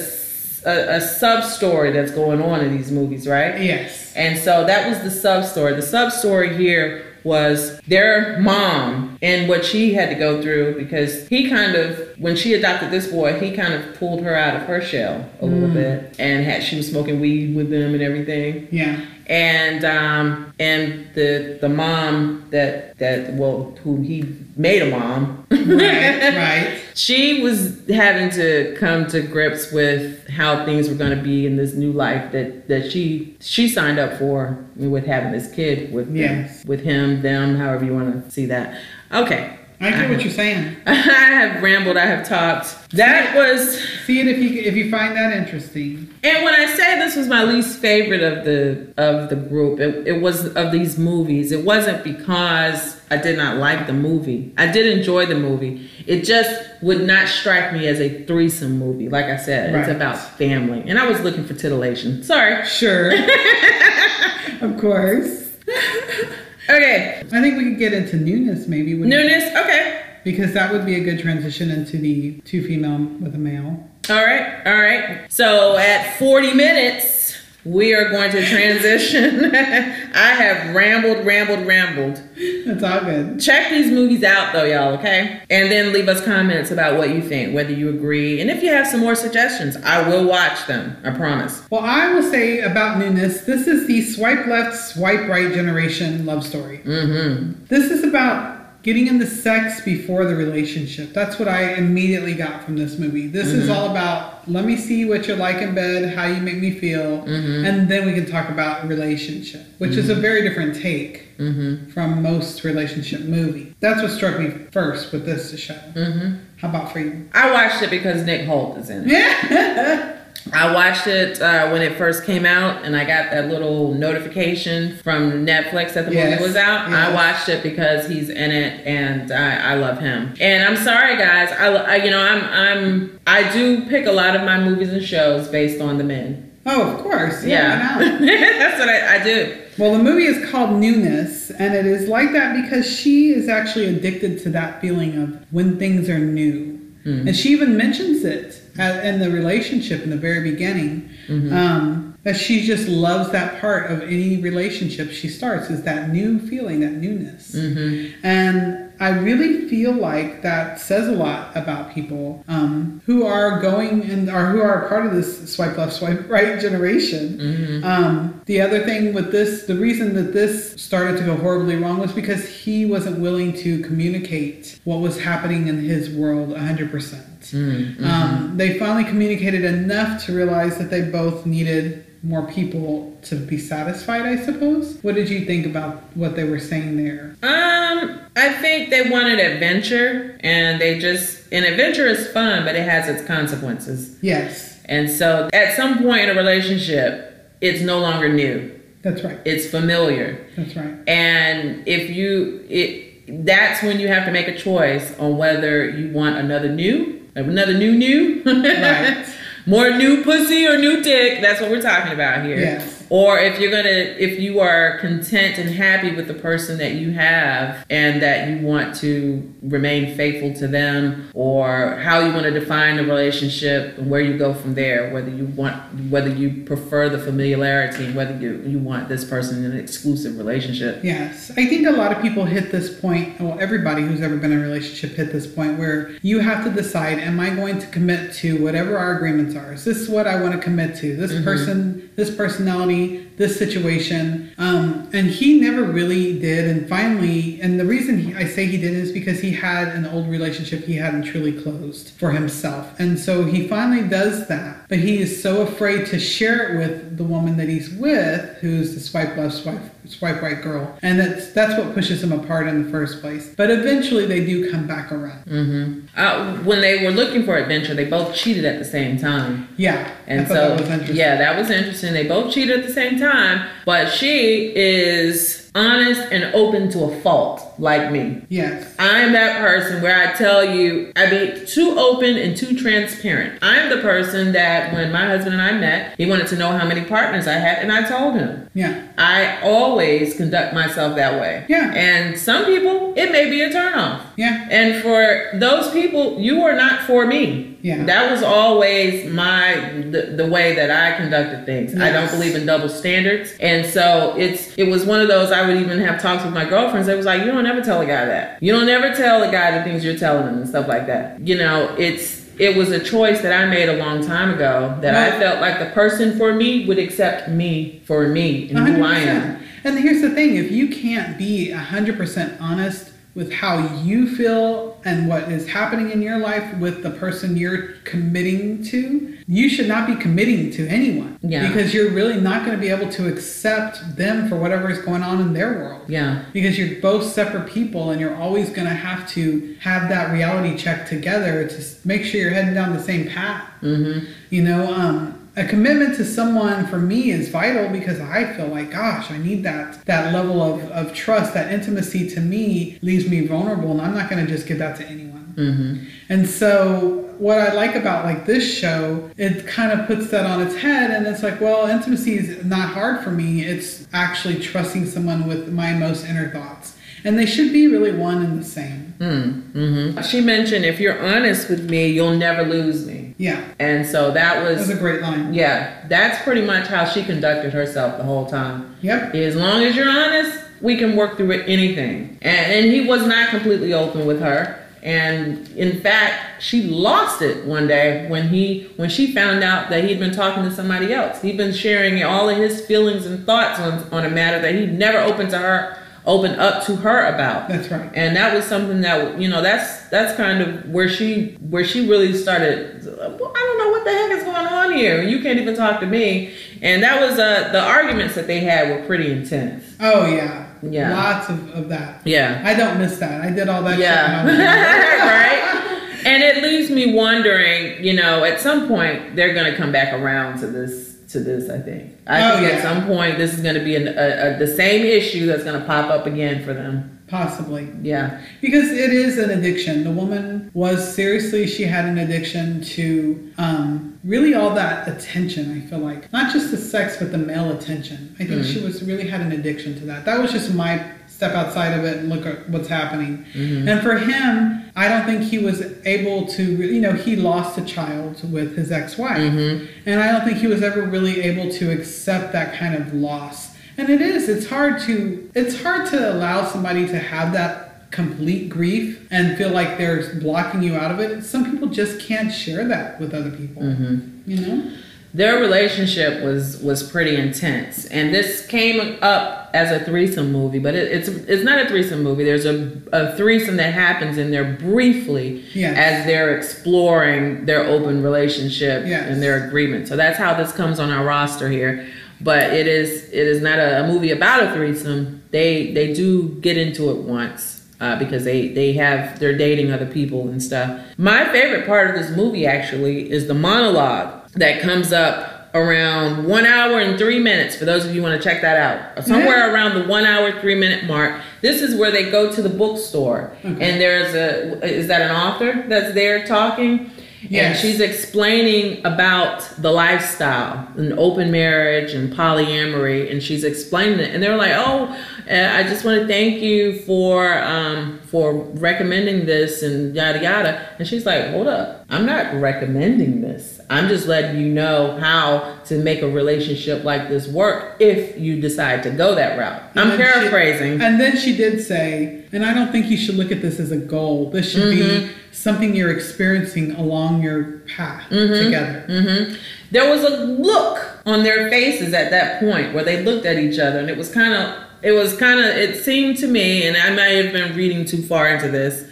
[0.63, 3.59] a sub story that's going on in these movies, right?
[3.61, 4.13] Yes.
[4.15, 5.73] And so that was the sub story.
[5.75, 11.27] The sub story here was their mom and what she had to go through because
[11.27, 14.63] he kind of when she adopted this boy he kind of pulled her out of
[14.63, 15.73] her shell a little mm.
[15.73, 19.05] bit and had she was smoking weed with them and everything Yeah.
[19.31, 26.35] And um and the the mom that that well who he made a mom Right.
[26.35, 26.81] right.
[26.95, 31.55] she was having to come to grips with how things were going to be in
[31.55, 36.07] this new life that that she she signed up for with having this kid with
[36.13, 38.77] them- with him them however you want to see that
[39.13, 40.77] okay I get what you're saying.
[40.85, 45.15] i have rambled i have talked that was See it if you if you find
[45.15, 46.09] that interesting.
[46.23, 50.05] and when I say this was my least favorite of the of the group, it,
[50.05, 51.53] it was of these movies.
[51.53, 54.53] It wasn't because I did not like the movie.
[54.57, 55.89] I did enjoy the movie.
[56.07, 56.51] It just
[56.81, 59.07] would not strike me as a threesome movie.
[59.07, 62.23] Like I said, it's about family, and I was looking for titillation.
[62.23, 62.65] Sorry.
[62.65, 63.13] Sure.
[64.61, 65.53] of course.
[66.69, 68.93] Okay, I think we could get into newness maybe.
[68.93, 69.43] newness.
[69.55, 70.03] Okay.
[70.23, 73.83] Because that would be a good transition into the two female with a male.
[74.09, 74.61] All right.
[74.67, 75.31] All right.
[75.31, 77.30] So at 40 minutes,
[77.63, 79.53] we are going to transition.
[79.55, 82.21] I have rambled, rambled, rambled.
[82.65, 83.39] That's all good.
[83.39, 85.41] Check these movies out though, y'all, okay?
[85.49, 88.41] And then leave us comments about what you think, whether you agree.
[88.41, 90.97] And if you have some more suggestions, I will watch them.
[91.03, 91.63] I promise.
[91.69, 96.43] Well, I will say about newness, this is the swipe left, swipe right generation love
[96.43, 96.79] story.
[96.79, 97.65] Mm-hmm.
[97.65, 101.13] This is about getting into sex before the relationship.
[101.13, 103.27] That's what I immediately got from this movie.
[103.27, 106.57] This is all about let me see what you're like in bed, how you make
[106.57, 111.27] me feel, and then we can talk about relationship, which is a very different take
[111.41, 111.89] Mm-hmm.
[111.89, 113.73] from most relationship movie.
[113.79, 115.73] That's what struck me first with this show.
[115.73, 116.35] Mm-hmm.
[116.57, 117.27] How about for you?
[117.33, 119.11] I watched it because Nick Hoult is in it.
[119.11, 120.17] Yeah.
[120.53, 124.97] I watched it uh, when it first came out, and I got that little notification
[124.97, 126.91] from Netflix that the Yes, movie was out.
[126.91, 130.33] I watched it because he's in it, and I, I love him.
[130.39, 131.51] And I'm sorry, guys.
[131.51, 135.03] I, I you know I'm I'm I do pick a lot of my movies and
[135.03, 136.51] shows based on the men.
[136.65, 137.43] oh, of course.
[137.45, 137.99] Yeah.
[137.99, 139.57] Yeah, that's what I, I do.
[139.77, 143.85] Well, the movie is called Newness, and it is like that because she is actually
[143.85, 146.77] addicted to that feeling of when things are new.
[147.03, 151.09] And she even mentions it in the relationship in the very beginning.
[151.29, 156.39] Um, that she just loves that part of any relationship she starts is that new
[156.39, 157.55] feeling, that newness.
[157.55, 158.25] Mm-hmm.
[158.25, 164.03] And I really feel like that says a lot about people um, who are going
[164.03, 167.39] and or who are a part of this swipe left, swipe right generation.
[167.39, 167.83] Mm-hmm.
[167.83, 171.97] Um, the other thing with this, the reason that this started to go horribly wrong
[171.97, 176.91] was because he wasn't willing to communicate what was happening in his world 100%.
[176.91, 178.05] Mm-hmm.
[178.05, 183.57] Um, they finally communicated enough to realize that they both needed more people to be
[183.57, 184.97] satisfied, I suppose.
[185.01, 187.35] What did you think about what they were saying there?
[187.41, 192.87] Um, I think they wanted adventure, and they just an adventure is fun, but it
[192.87, 194.17] has its consequences.
[194.21, 199.39] Yes, And so, at some point in a relationship, it's no longer new; that's right.
[199.45, 200.47] it's familiar.
[200.55, 200.93] That's right.
[201.07, 206.11] And if you it that's when you have to make a choice on whether you
[206.11, 209.25] want another new, another new new, Right.
[209.65, 211.41] More new pussy or new dick.
[211.41, 212.59] That's what we're talking about here.
[212.59, 213.00] Yes.
[213.11, 217.11] Or if you're gonna, if you are content and happy with the person that you
[217.11, 222.51] have, and that you want to remain faithful to them, or how you want to
[222.51, 225.75] define the relationship and where you go from there, whether you want,
[226.09, 230.37] whether you prefer the familiarity, and whether you you want this person in an exclusive
[230.37, 231.03] relationship.
[231.03, 233.41] Yes, I think a lot of people hit this point.
[233.41, 236.71] Well, everybody who's ever been in a relationship hit this point where you have to
[236.71, 239.73] decide: Am I going to commit to whatever our agreements are?
[239.73, 241.13] Is this what I want to commit to?
[241.13, 241.43] This mm-hmm.
[241.43, 243.00] person, this personality,
[243.37, 244.53] this situation.
[244.57, 246.65] Um, and he never really did.
[246.65, 250.05] And finally, and the reason he, I say he didn't is because he had an
[250.05, 254.87] old relationship he hadn't truly closed for himself, and so he finally does that.
[254.89, 258.93] But he is so afraid to share it with the woman that he's with, who's
[258.93, 262.83] the swipe left, swipe swipe right girl, and that's that's what pushes them apart in
[262.83, 263.53] the first place.
[263.55, 265.43] But eventually, they do come back around.
[265.47, 269.67] hmm Uh, when they were looking for adventure, they both cheated at the same time.
[269.77, 271.15] Yeah, And so, that was interesting.
[271.15, 272.13] yeah, that was interesting.
[272.13, 277.21] They both cheated at the same time, but she is honest and open to a
[277.21, 278.41] fault, like me.
[278.49, 278.93] Yes.
[278.99, 283.59] I'm that person where I tell you, I be too open and too transparent.
[283.61, 286.85] I'm the person that when my husband and I met, he wanted to know how
[286.85, 288.69] many partners I had, and I told him.
[288.73, 289.07] Yeah.
[289.17, 291.65] I always conduct myself that way.
[291.69, 291.93] Yeah.
[291.93, 294.21] And some people, it may be a turnoff.
[294.37, 294.67] Yeah.
[294.69, 297.70] And for those people, you are not for me.
[297.81, 298.05] Yeah.
[298.05, 301.99] That was always my the, the way that I conducted things.
[301.99, 303.53] I don't believe in double standards.
[303.59, 306.65] And so it's it was one of those I would even have talks with my
[306.65, 307.07] girlfriends.
[307.07, 308.61] It was like, you don't ever tell a guy that.
[308.61, 311.45] You don't ever tell a guy the things you're telling him and stuff like that.
[311.45, 315.15] You know, it's it was a choice that I made a long time ago that
[315.15, 319.15] I felt like the person for me would accept me for me and who I
[319.15, 319.63] am.
[319.83, 325.27] And here's the thing if you can't be 100% honest with how you feel and
[325.27, 330.05] what is happening in your life with the person you're committing to, you should not
[330.05, 331.39] be committing to anyone.
[331.41, 331.67] Yeah.
[331.67, 335.23] Because you're really not going to be able to accept them for whatever is going
[335.23, 336.09] on in their world.
[336.09, 336.43] Yeah.
[336.51, 340.77] Because you're both separate people and you're always going to have to have that reality
[340.77, 343.67] check together to make sure you're heading down the same path.
[343.81, 344.29] Mm-hmm.
[344.49, 348.91] You know, um, a commitment to someone for me is vital because I feel like,
[348.91, 353.45] gosh, I need that that level of, of trust, that intimacy to me leaves me
[353.45, 355.53] vulnerable, and I'm not going to just give that to anyone.
[355.57, 356.05] Mm-hmm.
[356.29, 360.61] And so, what I like about like this show, it kind of puts that on
[360.61, 363.61] its head, and it's like, well, intimacy is not hard for me.
[363.61, 366.95] It's actually trusting someone with my most inner thoughts,
[367.25, 369.15] and they should be really one and the same.
[369.19, 370.21] Mm-hmm.
[370.21, 373.20] She mentioned, if you're honest with me, you'll never lose me.
[373.41, 375.53] Yeah, And so that that was was, a great line.
[375.53, 378.95] yeah, that's pretty much how she conducted herself the whole time.
[379.01, 379.33] Yep.
[379.35, 382.37] As long as you're honest, we can work through it, anything.
[382.41, 384.77] And, and he was not completely open with her.
[385.03, 390.03] And in fact, she lost it one day when he when she found out that
[390.03, 391.41] he'd been talking to somebody else.
[391.41, 394.93] He'd been sharing all of his feelings and thoughts on, on a matter that he'd
[394.93, 398.09] never opened to her, opened up to her about That's right.
[398.13, 402.07] and that was something that you know that's that's kind of where she where she
[402.07, 405.57] really started well, i don't know what the heck is going on here you can't
[405.59, 406.53] even talk to me
[406.83, 410.67] and that was uh the arguments that they had were pretty intense Oh yeah.
[410.83, 411.15] Yeah.
[411.15, 412.21] Lots of, of that.
[412.25, 413.41] yeah I don't miss that.
[413.41, 415.31] I did all that yeah shit when I was younger.
[415.31, 419.91] right and it leaves me wondering you know at some point they're going to come
[419.91, 422.77] back around to this to this i think i Oh, think yeah.
[422.77, 425.63] at some point this is going to be an, a, a, the same issue that's
[425.63, 427.87] going to pop up again for them Possibly.
[428.01, 430.03] yeah Because it is an addiction.
[430.03, 435.89] The woman was seriously, she had an addiction to um, really all that attention, I
[435.89, 436.29] feel like.
[436.33, 438.35] Not just the sex, but the male attention.
[438.37, 440.25] I think she was really had an addiction to that.
[440.25, 443.45] That was just my step outside of it and look at what's happening.
[443.55, 447.85] And for him, I don't think he was able to, you know, he lost a
[447.85, 449.37] child with his ex wife.
[449.37, 449.85] Mm-hmm.
[450.05, 453.75] And I don't think he was ever really able to accept that kind of loss.
[453.97, 458.69] And it is, it's hard to, it's hard to allow somebody to have that complete
[458.69, 461.43] grief and feel like they're blocking you out of it.
[461.43, 463.83] Some people just can't share that with other people.
[463.83, 464.49] Mm-hmm.
[464.49, 464.91] You know?
[465.33, 470.93] Their relationship was was pretty intense, and this came up as a threesome movie, but
[470.95, 472.43] it, it's it's not a threesome movie.
[472.43, 475.97] There's a, a threesome that happens in there briefly Yes.
[475.97, 479.29] as they're exploring their open relationship Yes.
[479.29, 480.07] and their agreement.
[480.07, 482.05] So that's how this comes on our roster here.
[482.41, 485.43] But it is it is not a, a movie about a threesome.
[485.51, 490.07] They they do get into it once uh, because they they have they're dating other
[490.07, 490.99] people and stuff.
[491.17, 496.65] My favorite part of this movie actually is the monologue that comes up around one
[496.65, 497.75] hour and three minutes.
[497.75, 499.27] For those of you who want to check that out, mm-hmm.
[499.27, 501.41] somewhere around the one hour three minute mark.
[501.61, 505.85] This is where they go to the bookstore and there's a is that an author
[505.87, 507.11] that's there talking.
[507.49, 514.33] And she's explaining about the lifestyle and open marriage and polyamory, and she's explaining it.
[514.33, 515.05] And they're like, "Oh,
[515.49, 520.87] uh, I just want to thank you for um, for recommending this and yada yada."
[520.99, 523.79] And she's like, "Hold up, I'm not recommending this.
[523.89, 528.61] I'm just letting you know how to make a relationship like this work if you
[528.61, 531.01] decide to go that route." I'm she- paraphrasing.
[531.01, 533.91] and then she did say, and I don't think you should look at this as
[533.91, 534.49] a goal.
[534.51, 535.27] This should Mm-hmm.
[535.27, 538.63] be something you're experiencing along your path Mm-hmm.
[538.65, 539.05] together.
[539.07, 539.53] hmm
[539.91, 543.77] There was a look on their faces at that point where they looked at each
[543.79, 546.95] other, and it was kind of, it was kind of, it seemed to me, and
[546.97, 549.03] I might have been reading too far into this,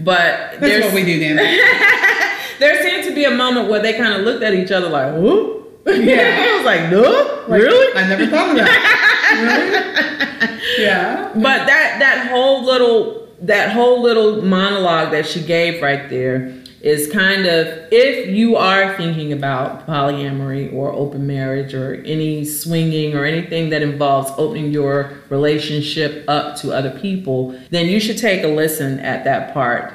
[0.00, 0.16] but
[0.52, 1.36] That's there's, what we do, Dan.
[2.58, 5.14] there seemed to be a moment where they kind of looked at each other like,
[5.14, 6.46] "Whoop." Yeah.
[6.52, 10.40] I was like, "No, Like, really?" I never thought of that.
[10.78, 10.84] really?
[10.84, 11.30] Yeah.
[11.34, 17.10] But that that whole little that whole little monologue that she gave right there is
[17.12, 23.24] kind of if you are thinking about polyamory or open marriage or any swinging or
[23.24, 28.48] anything that involves opening your relationship up to other people, then you should take a
[28.48, 29.92] listen at that part.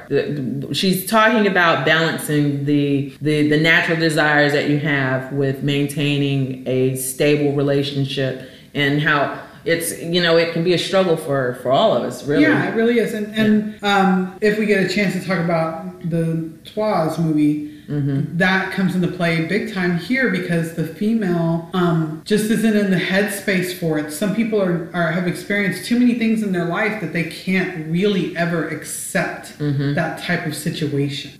[0.74, 6.96] She's talking about balancing the the, the natural desires that you have with maintaining a
[6.96, 11.92] stable relationship and how it's you know it can be a struggle for for all
[11.96, 13.12] of us really Yeah, it really is.
[13.14, 18.38] And, and um, if we get a chance to talk about the Trois movie, Mm-hmm.
[18.38, 22.96] that comes into play big time here because the female um, just isn't in the
[22.96, 24.10] headspace for it.
[24.10, 27.88] Some people are, are have experienced too many things in their life that they can't
[27.88, 29.94] really ever accept Mm-hmm.
[29.94, 31.30] that type of situation.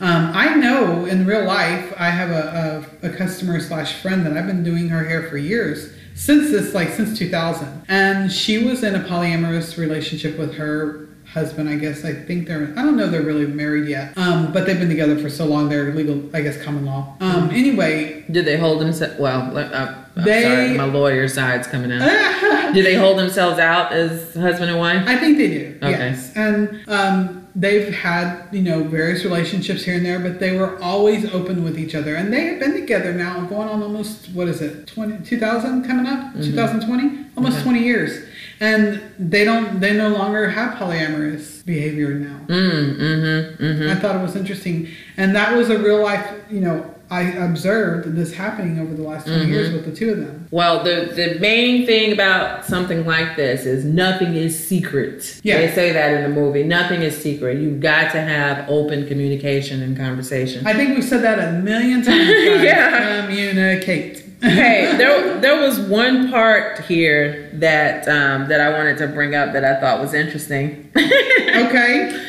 [0.00, 4.34] Um, I know in real life, I have a, a, a customer slash friend that
[4.38, 8.82] I've been doing her hair for years since this like since 2000 and she was
[8.84, 12.04] in a polyamorous relationship with her husband i guess.
[12.04, 14.16] I think they're i don't know they're really married yet.
[14.16, 17.16] Um, but they've been together for so long they're legal i guess common law.
[17.20, 18.24] Um, anyway.
[18.30, 22.72] Did they hold themselves well let- uh, I'm They- sorry my lawyer side's coming out
[22.74, 25.02] do they hold themselves out as husband and wife?
[25.08, 25.78] I think they do.
[25.82, 25.90] Okay.
[25.90, 26.32] Yes.
[26.36, 31.24] And um, they've had, you know, various relationships here and there, but they were always
[31.32, 32.16] open with each other.
[32.16, 36.06] And they have been together now going on almost, what is it, 20, 2000 coming
[36.06, 36.34] up?
[36.34, 37.26] 2020?
[37.36, 37.64] Almost Okay.
[37.64, 38.24] 20 years.
[38.60, 42.40] And they don't, they no longer have polyamorous behavior now.
[42.46, 44.88] mm, mm-hmm mm-hmm I thought it was interesting.
[45.16, 49.26] And that was a real life, you know, I observed this happening over the last
[49.26, 50.48] 20 years with the two of them.
[50.50, 55.58] well the the main thing about something like this is nothing is secret Yeah.
[55.58, 59.82] they say that in the movie nothing is secret you've got to have open communication
[59.82, 62.28] and conversation I think we've said that a million times.
[62.62, 63.26] Yeah.
[63.26, 64.24] Communicate.
[64.42, 69.52] hey, there there was one part here that um, that I wanted to bring up
[69.52, 70.90] that I thought was interesting.
[70.96, 72.26] okay.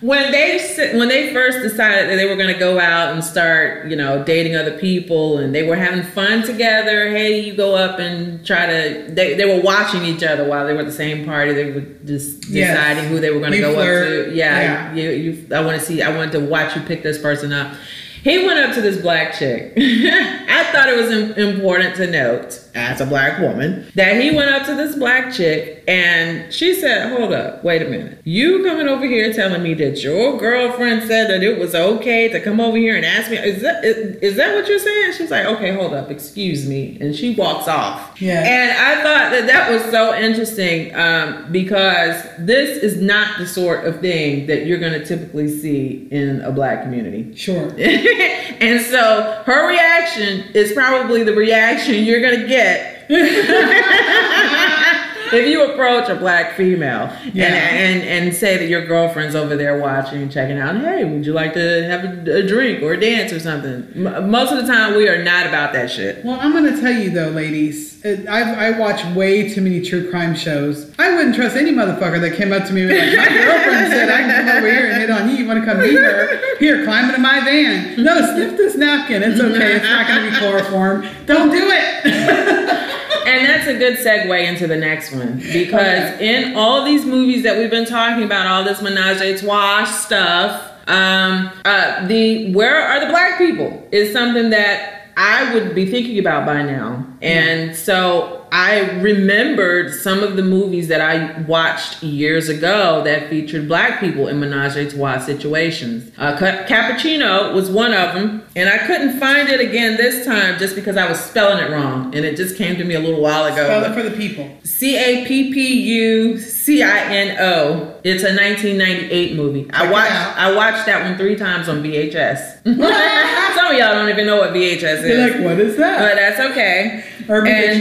[0.00, 0.58] When they
[0.94, 4.24] when they first decided that they were going to go out and start, you know,
[4.24, 7.10] dating other people, and they were having fun together.
[7.10, 9.06] Hey, you go up and try to.
[9.10, 11.52] They they were watching each other while they were at the same party.
[11.52, 12.76] They were just Yes.
[12.76, 14.18] deciding who they were going to go flirt.
[14.26, 14.34] up to.
[14.34, 14.94] Yeah, Yeah.
[14.94, 15.46] you you.
[15.54, 16.00] I want to see.
[16.02, 17.74] I wanted to watch you pick this person up.
[18.22, 19.72] He went up to this black chick.
[19.78, 24.66] I thought it was important to note, as a black woman, that he went up
[24.66, 28.20] to this black chick and she said, Hold up, wait a minute.
[28.24, 32.40] You coming over here telling me that your girlfriend said that it was okay to
[32.40, 35.12] come over here and ask me, Is that, is, is that what you're saying?
[35.14, 36.98] She's like, Okay, hold up, excuse me.
[37.00, 38.20] And she walks off.
[38.20, 38.42] Yeah.
[38.42, 43.84] And I thought that that was so interesting um, because this is not the sort
[43.84, 47.34] of thing that you're going to typically see in a black community.
[47.34, 47.74] Sure.
[47.78, 53.00] and so her reaction is probably the reaction you're gonna get shit.
[55.32, 57.46] if you approach a black female Yeah.
[57.46, 61.24] and, and and say that your girlfriend's over there watching and checking out, hey, would
[61.26, 63.90] you like to have a, a drink or a dance or something?
[64.06, 66.24] M- most of the time, we are not about that shit.
[66.24, 67.88] Well, I'm going to tell you though, ladies.
[68.02, 70.90] I, I watch way too many true crime shows.
[70.98, 73.92] I wouldn't trust any motherfucker that came up to me and was like, "My girlfriend
[73.92, 75.36] said I can come over here and hit on you.
[75.36, 76.56] You want to come meet her?
[76.58, 78.02] Here, climb into my van.
[78.02, 79.22] No, sniff this napkin.
[79.22, 79.76] It's okay.
[79.76, 81.06] It's not going to be chloroform.
[81.26, 82.86] Don't do it."
[83.30, 85.38] And that's a good segue into the next one.
[85.52, 89.84] Because in all these movies that we've been talking about, all this menage a trois
[89.84, 95.88] stuff, um, uh, the where are the black people is something that I would be
[95.88, 102.02] thinking about by now, and so I remembered some of the movies that I watched
[102.02, 106.10] years ago that featured black people in menage a trois situations.
[106.18, 110.58] Uh, Ca- Cappuccino was one of them, and I couldn't find it again this time
[110.58, 113.20] just because I was spelling it wrong, and it just came to me a little
[113.20, 113.64] while ago.
[113.64, 114.50] Spell it for the people.
[114.64, 118.00] C A P P U C I N O.
[118.02, 119.64] It's a 1998 movie.
[119.64, 120.12] Check I watched.
[120.38, 122.62] I watched that one three times on VHS.
[123.54, 125.98] Some of y'all don't even know what VHS You're is, like, what is that?
[125.98, 127.04] but that's okay.
[127.28, 127.80] And-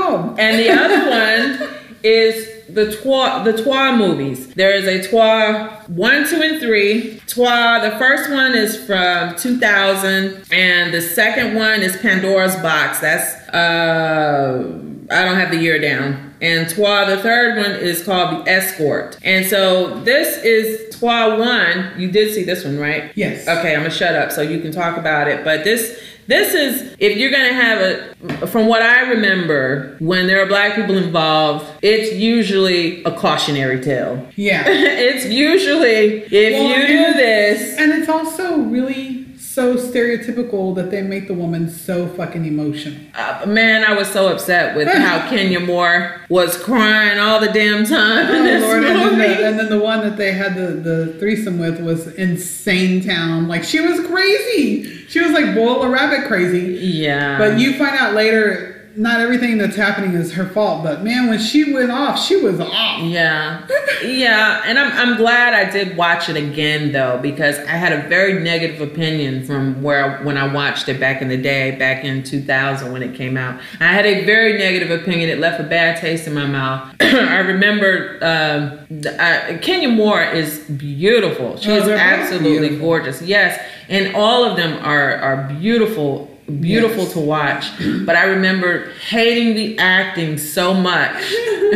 [0.00, 0.36] UrbanDictionary.com.
[0.38, 4.54] and the other one is the Trois the Trois movies.
[4.54, 7.20] There is a Trois one, two, and three.
[7.26, 7.80] Trois.
[7.80, 13.00] The first one is from 2000, and the second one is Pandora's Box.
[13.00, 14.80] That's uh,
[15.10, 16.28] I don't have the year down.
[16.40, 19.18] And Trois, the third one is called The Escort.
[19.22, 21.92] And so this is Trois one.
[22.00, 23.12] You did see this one, right?
[23.14, 23.46] Yes.
[23.46, 25.44] Okay, I'm gonna shut up so you can talk about it.
[25.44, 26.00] But this
[26.30, 30.76] this is if you're gonna have a from what I remember, when there are black
[30.76, 34.28] people involved, it's usually a cautionary tale.
[34.36, 34.64] Yeah.
[34.66, 39.19] it's usually if Well, you do this And it's also really
[39.50, 42.96] so stereotypical that they make the woman so fucking emotional.
[43.14, 47.84] uh, man, I was so upset with how Kenya Moore was crying all the damn
[47.84, 50.54] time in Oh, this Lord, and, then the, and then the one that they had
[50.54, 53.48] the, the threesome with was insane town.
[53.48, 54.84] Like she was crazy.
[55.08, 56.86] She was like boil a rabbit crazy.
[56.86, 57.36] yeah.
[57.36, 60.82] But you find out later, not everything that's happening is her fault.
[60.82, 63.02] But man, when she went off, she was off.
[63.02, 63.66] Yeah.
[64.02, 64.62] Yeah.
[64.66, 68.42] And I'm, I'm glad I did watch it again though, because I had a very
[68.42, 72.92] negative opinion from where when I watched it back in the day, back in 2000
[72.92, 73.60] when it came out.
[73.80, 75.30] I had a very negative opinion.
[75.30, 76.94] It left a bad taste in my mouth.
[77.00, 81.56] I remember um, uh, Kenya Moore is beautiful.
[81.56, 82.86] She's Oh, is they're both absolutely beautiful.
[82.86, 83.22] gorgeous.
[83.22, 83.62] Yes.
[83.88, 86.28] And all of them are, are beautiful
[86.60, 87.12] beautiful Yes.
[87.14, 87.64] to watch
[88.06, 91.14] but i remember hating the acting so much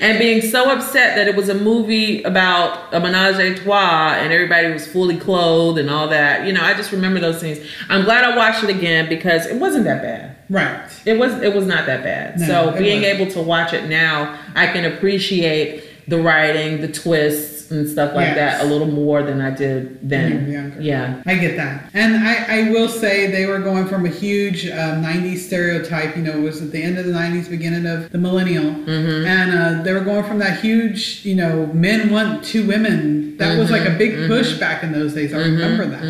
[0.00, 4.32] and being so upset that it was a movie about a menage a trois and
[4.32, 7.58] everybody was fully clothed and all that you know i just remember those things
[7.88, 10.80] i'm glad i watched it again because it wasn't that bad Right.
[11.04, 13.20] it was it was not that bad No, so being wasn't.
[13.20, 18.26] able to watch it now i can appreciate the writing the twists and stuff like
[18.34, 18.58] Yes.
[18.60, 20.80] that a little more than i did then you were younger.
[20.80, 21.90] yeah I get that.
[21.94, 22.34] And I,
[22.66, 26.40] I will say they were going from a huge um, 90s stereotype, you know, it
[26.40, 28.64] was at the end of the 90s, beginning of the millennial.
[28.64, 29.26] Mm-hmm.
[29.26, 33.36] And uh, they were going from that huge, you know, men want two women.
[33.38, 34.28] That was like a big Mm-hmm.
[34.32, 35.34] push back in those days.
[35.34, 36.02] I remember that.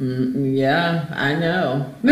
[0.00, 1.94] Mm, yeah i know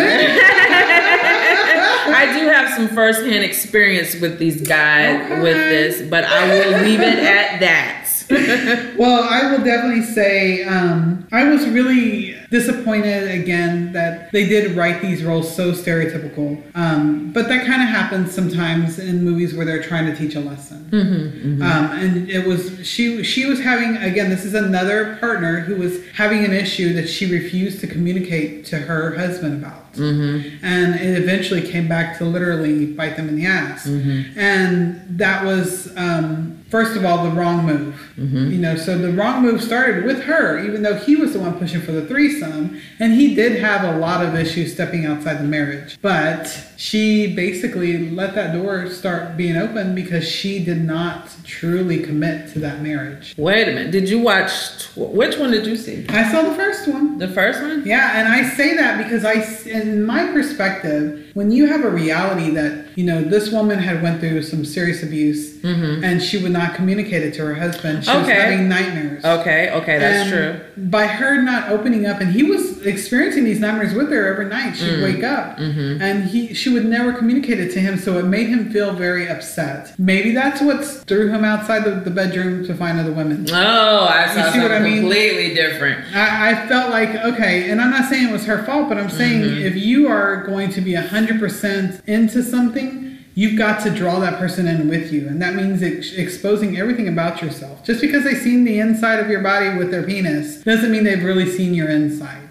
[2.15, 5.41] I do have some firsthand experience with these guys Okay.
[5.41, 8.02] with this, but I will leave it at that.
[8.99, 15.01] Well, I will definitely say um, I was really disappointed again that they did write
[15.01, 16.63] these roles so stereotypical.
[16.77, 20.41] Um, but that kind of happens sometimes in movies where they're trying to teach a
[20.41, 20.89] lesson.
[20.91, 25.77] Mm-hmm, Um, and it was she she was having again this is another partner who
[25.77, 29.83] was having an issue that she refused to communicate to her husband about.
[29.95, 30.65] Mm-hmm.
[30.65, 33.87] And it eventually came back to literally bite them in the ass.
[33.87, 34.39] Mm-hmm.
[34.39, 37.95] And that was, um, first of all, the wrong move.
[38.17, 38.51] Mm-hmm.
[38.53, 41.59] You know, so the wrong move started with her, even though he was the one
[41.59, 42.42] pushing for the threesome.
[42.43, 45.99] And he did have a lot of issues stepping outside the marriage.
[46.01, 52.53] But she basically let that door start being open because she did not truly commit
[52.53, 53.35] to that marriage.
[53.37, 53.91] Wait a minute.
[53.91, 54.53] Did you watch?
[54.83, 56.07] Tw- which one did you see?
[56.09, 57.19] I saw the first one.
[57.19, 57.85] The first one?
[57.87, 59.35] Yeah, and I say that because I,
[59.69, 64.21] in my perspective, when you have a reality that you know this woman had went
[64.21, 66.03] through some serious abuse Mm-hmm.
[66.03, 69.25] and she would not communicate it to her husband, she was having nightmares.
[69.25, 69.71] Okay.
[69.71, 69.97] Okay.
[70.01, 70.85] That's And true.
[70.91, 74.75] By her not opening up, and he was experiencing these nightmares with her every night.
[74.77, 75.03] She'd Mm.
[75.05, 76.03] wake up, Mm-hmm.
[76.03, 79.29] and he she would never communicate it to him, so it made him feel very
[79.29, 79.93] upset.
[79.99, 83.47] Maybe that's what threw him outside the, the bedroom to find other women.
[83.53, 85.03] Oh, I saw You see what I mean?
[85.03, 86.05] completely different.
[86.13, 89.11] I, I felt like okay, and I'm not saying it was her fault, but I'm
[89.11, 89.63] saying Mm-hmm.
[89.71, 92.92] if you are going to be hundred percent into something,
[93.35, 95.27] you've got to draw that person in with you.
[95.27, 97.85] And that means ex- exposing everything about yourself.
[97.85, 101.25] Just because they've seen the inside of your body with their penis doesn't mean they've
[101.25, 102.51] really seen your inside.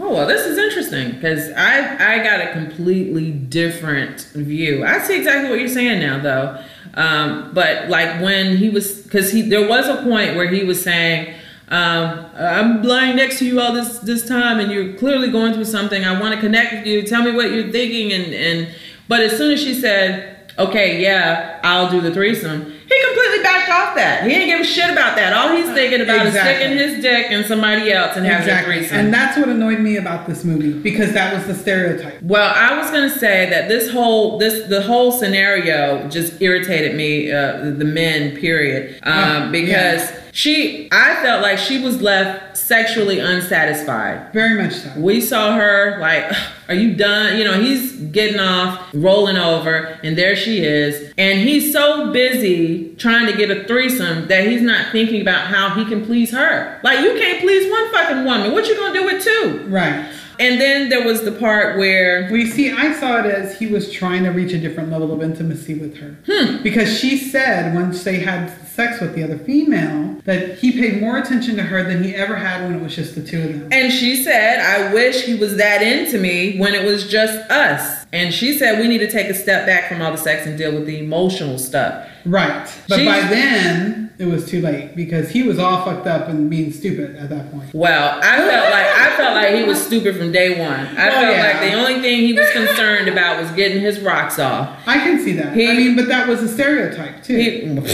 [0.00, 4.84] Oh well, this is interesting because I I got a completely different view.
[4.84, 6.62] I see exactly what you're saying now, though.
[6.94, 10.80] Um, but like when he was, because he there was a point where he was
[10.80, 11.34] saying,
[11.68, 15.64] um, "I'm lying next to you all this this time, and you're clearly going through
[15.64, 16.04] something.
[16.04, 17.02] I want to connect with you.
[17.02, 18.74] Tell me what you're thinking." And and
[19.08, 23.70] but as soon as she said, "Okay, yeah, I'll do the threesome," he completely backed
[23.70, 24.24] off that.
[24.24, 25.32] He didn't give a shit about that.
[25.32, 26.52] All he's thinking about Exactly.
[26.52, 28.96] is sticking his dick in somebody else and having a threesome.
[28.98, 32.20] And that's what annoyed me about this movie because that was the stereotype.
[32.22, 37.30] Well, I was gonna say that this whole this the whole scenario just irritated me,
[37.30, 40.20] uh, the men, period, um, Oh, because yeah.
[40.32, 44.32] She I felt like she was left sexually unsatisfied.
[44.32, 44.92] Very much so.
[44.96, 46.32] We saw her like,
[46.68, 51.40] "Are you done?" You know, he's getting off, rolling over, and there she is, and
[51.40, 55.84] he's so busy trying to get a threesome that he's not thinking about how he
[55.84, 56.80] can please her.
[56.82, 58.52] Like, you can't please one fucking woman.
[58.52, 59.66] What you gonna do with two?
[59.68, 60.06] Right.
[60.40, 63.66] And then there was the part where Well, you see, I saw it as he
[63.66, 66.16] was trying to reach a different level of intimacy with her.
[66.26, 66.62] Hmm.
[66.62, 71.18] Because she said once they had sex with the other female that he paid more
[71.18, 73.68] attention to her than he ever had when it was just the two of them.
[73.72, 78.06] And she said, I wish he was that into me when it was just us.
[78.12, 80.56] And she said, we need to take a step back from all the sex and
[80.56, 82.08] deal with the emotional stuff.
[82.24, 82.70] Right.
[82.88, 86.50] But She- by then, it was too late because he was all fucked up and
[86.50, 87.72] being stupid at that point.
[87.72, 90.86] Well, I felt like I felt like he was stupid from day one.
[90.96, 91.42] I Oh, felt yeah.
[91.52, 94.76] like the only thing he was concerned about was getting his rocks off.
[94.86, 95.54] I can see that.
[95.54, 97.36] He- I mean, but that was a stereotype too.
[97.36, 97.80] He,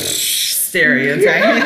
[0.75, 1.65] stereotype.